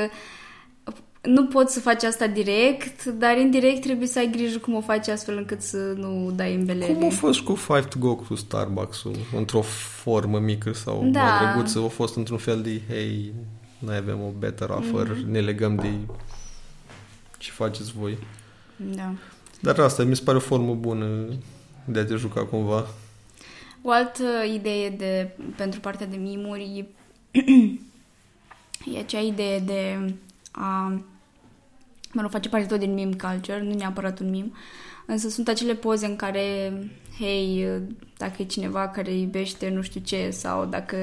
nu 1.23 1.47
poți 1.47 1.73
să 1.75 1.81
faci 1.81 2.03
asta 2.03 2.27
direct, 2.27 3.05
dar 3.05 3.37
indirect 3.39 3.81
trebuie 3.81 4.07
să 4.09 4.19
ai 4.19 4.31
grijă 4.31 4.59
cum 4.59 4.75
o 4.75 4.81
faci 4.81 5.09
astfel 5.09 5.37
încât 5.37 5.61
să 5.61 5.77
nu 5.97 6.33
dai 6.37 6.55
în 6.55 6.65
belele. 6.65 6.93
Cum 6.93 7.05
a 7.07 7.11
fost 7.11 7.41
cu 7.41 7.55
Five 7.55 7.81
to 7.81 7.99
Go 7.99 8.15
cu 8.17 8.35
Starbucks-ul? 8.35 9.17
Într-o 9.37 9.61
formă 10.03 10.39
mică 10.39 10.73
sau 10.73 11.09
Da. 11.13 11.23
mai 11.23 11.53
drăguță? 11.53 11.79
A 11.79 11.89
fost 11.89 12.17
într-un 12.17 12.39
fel 12.39 12.63
de, 12.63 12.81
hei, 12.89 13.33
noi 13.79 13.97
avem 13.97 14.21
o 14.21 14.31
better 14.39 14.69
offer, 14.71 15.09
Mhm. 15.09 15.31
ne 15.31 15.41
legăm 15.41 15.75
de 15.77 15.91
ce 17.39 17.51
faceți 17.51 17.93
voi. 17.99 18.19
Da. 18.77 19.13
Dar 19.61 19.79
asta 19.79 20.03
mi 20.03 20.17
se 20.17 20.23
pare 20.25 20.37
o 20.37 20.41
formă 20.41 20.75
bună 20.75 21.07
de 21.85 21.99
a 21.99 22.05
te 22.05 22.17
juca 22.17 22.45
cumva. 22.45 22.87
O 23.83 23.91
altă 23.91 24.25
idee 24.55 24.91
de, 24.91 25.37
pentru 25.57 25.81
partea 25.81 26.07
de 26.07 26.17
mimuri 26.17 26.87
e 28.95 28.99
acea 28.99 29.21
idee 29.21 29.59
de 29.59 30.15
a 30.51 31.01
mă 32.15 32.21
rog, 32.21 32.31
face 32.31 32.49
parte 32.49 32.67
tot 32.67 32.79
din 32.79 32.95
meme 32.95 33.15
culture, 33.15 33.63
nu 33.63 33.75
neapărat 33.75 34.21
un 34.21 34.31
meme, 34.31 34.51
însă 35.07 35.29
sunt 35.29 35.49
acele 35.49 35.75
poze 35.75 36.07
în 36.07 36.17
care, 36.17 36.73
hei, 37.19 37.69
dacă 38.17 38.35
e 38.43 38.45
cineva 38.45 38.89
care 38.89 39.15
iubește 39.15 39.69
nu 39.69 39.83
știu 39.83 40.01
ce 40.05 40.31
sau 40.31 40.65
dacă 40.65 40.97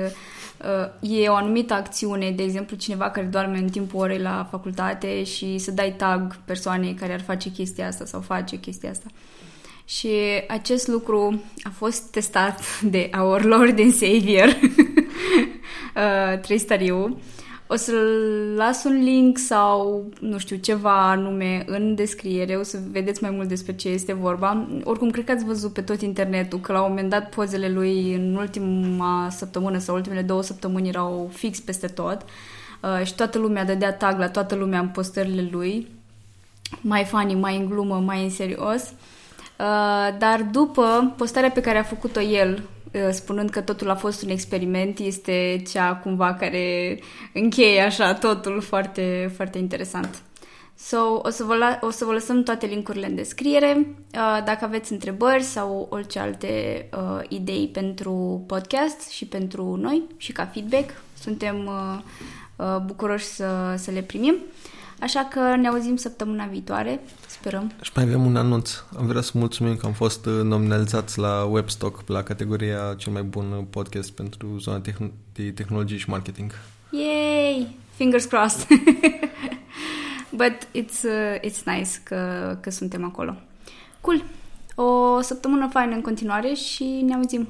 uh, 1.01 1.11
e 1.21 1.29
o 1.29 1.35
anumită 1.35 1.73
acțiune, 1.73 2.31
de 2.31 2.43
exemplu 2.43 2.75
cineva 2.75 3.09
care 3.09 3.25
doarme 3.25 3.57
în 3.57 3.69
timpul 3.69 3.99
orei 3.99 4.19
la 4.19 4.47
facultate 4.49 5.23
și 5.23 5.57
să 5.57 5.71
dai 5.71 5.93
tag 5.97 6.35
persoanei 6.45 6.93
care 6.93 7.13
ar 7.13 7.21
face 7.21 7.51
chestia 7.51 7.87
asta 7.87 8.05
sau 8.05 8.21
face 8.21 8.55
chestia 8.55 8.89
asta. 8.89 9.07
Și 9.97 10.09
acest 10.47 10.87
lucru 10.87 11.43
a 11.63 11.69
fost 11.69 12.01
testat 12.11 12.81
de 12.81 13.09
Our 13.19 13.43
Lord 13.43 13.79
and 13.79 13.93
Savior, 13.93 14.47
uh, 15.95 16.39
Tristariu. 16.41 17.19
O 17.67 17.75
să 17.75 17.91
las 18.55 18.83
un 18.83 19.03
link 19.03 19.37
sau, 19.37 20.05
nu 20.19 20.37
știu, 20.37 20.55
ceva 20.55 21.09
anume 21.09 21.63
în 21.67 21.95
descriere, 21.95 22.55
o 22.55 22.63
să 22.63 22.79
vedeți 22.91 23.23
mai 23.23 23.31
mult 23.31 23.47
despre 23.47 23.75
ce 23.75 23.89
este 23.89 24.13
vorba. 24.13 24.67
Oricum, 24.83 25.09
cred 25.09 25.25
că 25.25 25.31
ați 25.31 25.45
văzut 25.45 25.73
pe 25.73 25.81
tot 25.81 26.01
internetul 26.01 26.59
că 26.59 26.71
la 26.71 26.81
un 26.81 26.89
moment 26.89 27.09
dat 27.09 27.29
pozele 27.29 27.69
lui 27.69 28.13
în 28.13 28.35
ultima 28.35 29.27
săptămână 29.31 29.77
sau 29.77 29.95
ultimele 29.95 30.21
două 30.21 30.43
săptămâni 30.43 30.87
erau 30.87 31.29
fix 31.33 31.59
peste 31.59 31.87
tot 31.87 32.25
uh, 32.81 33.05
și 33.05 33.15
toată 33.15 33.37
lumea 33.37 33.65
dădea 33.65 33.93
tag 33.93 34.19
la 34.19 34.29
toată 34.29 34.55
lumea 34.55 34.79
în 34.79 34.87
postările 34.87 35.47
lui, 35.51 35.87
mai 36.81 37.03
funny, 37.03 37.35
mai 37.35 37.57
în 37.57 37.65
glumă, 37.65 37.95
mai 37.95 38.23
în 38.23 38.29
serios. 38.29 38.81
Uh, 38.81 39.19
dar 40.17 40.41
după 40.51 41.13
postarea 41.17 41.51
pe 41.51 41.61
care 41.61 41.77
a 41.77 41.83
făcut-o 41.83 42.21
el 42.21 42.61
uh, 42.93 43.09
spunând 43.11 43.49
că 43.49 43.61
totul 43.61 43.89
a 43.89 43.95
fost 43.95 44.23
un 44.23 44.29
experiment, 44.29 44.99
este 44.99 45.61
cea 45.71 45.95
cumva 45.95 46.33
care 46.33 46.99
încheie 47.33 47.81
așa 47.81 48.13
totul 48.13 48.61
foarte, 48.61 49.31
foarte 49.35 49.57
interesant. 49.57 50.21
So, 50.77 50.97
o 51.23 51.29
să, 51.29 51.43
vă 51.43 51.55
la, 51.55 51.79
o 51.81 51.89
să 51.89 52.05
vă 52.05 52.11
lăsăm 52.11 52.43
toate 52.43 52.65
linkurile 52.65 53.05
în 53.05 53.15
descriere. 53.15 53.77
Uh, 53.77 54.43
dacă 54.45 54.65
aveți 54.65 54.91
întrebări 54.91 55.43
sau 55.43 55.87
orice 55.89 56.19
alte 56.19 56.85
uh, 56.97 57.19
idei 57.29 57.67
pentru 57.67 58.43
podcast 58.47 59.09
și 59.09 59.25
pentru 59.25 59.75
noi 59.75 60.01
și 60.17 60.31
ca 60.31 60.45
feedback, 60.45 60.89
suntem 61.19 61.65
uh, 61.65 61.99
uh, 62.55 62.77
bucuroși 62.85 63.25
să, 63.25 63.75
să 63.77 63.91
le 63.91 64.01
primim. 64.01 64.35
Așa 65.01 65.27
că 65.31 65.55
ne 65.55 65.67
auzim 65.67 65.95
săptămâna 65.95 66.45
viitoare, 66.45 66.99
sperăm. 67.27 67.71
Și 67.81 67.91
mai 67.95 68.03
avem 68.03 68.25
un 68.25 68.35
anunț. 68.35 68.71
Am 68.97 69.05
vrea 69.05 69.21
să 69.21 69.31
mulțumim 69.33 69.75
că 69.75 69.85
am 69.85 69.91
fost 69.91 70.25
uh, 70.25 70.41
nominalizați 70.43 71.19
la 71.19 71.43
Webstock, 71.43 72.07
la 72.07 72.23
categoria 72.23 72.93
cel 72.97 73.11
mai 73.11 73.23
bun 73.23 73.65
podcast 73.69 74.11
pentru 74.11 74.57
zona 74.57 74.81
tehn- 74.81 75.11
de 75.33 75.51
tehnologie 75.51 75.97
și 75.97 76.09
marketing. 76.09 76.51
Yay! 76.89 77.75
Fingers 77.95 78.25
crossed! 78.25 78.67
But 80.41 80.67
it's, 80.75 81.03
uh, 81.03 81.39
it's 81.39 81.63
nice 81.65 81.89
că, 82.03 82.57
că 82.61 82.69
suntem 82.69 83.03
acolo. 83.05 83.35
Cool! 84.01 84.23
O 84.75 85.21
săptămână 85.21 85.67
faină 85.71 85.95
în 85.95 86.01
continuare 86.01 86.53
și 86.53 86.83
ne 86.83 87.13
auzim! 87.13 87.47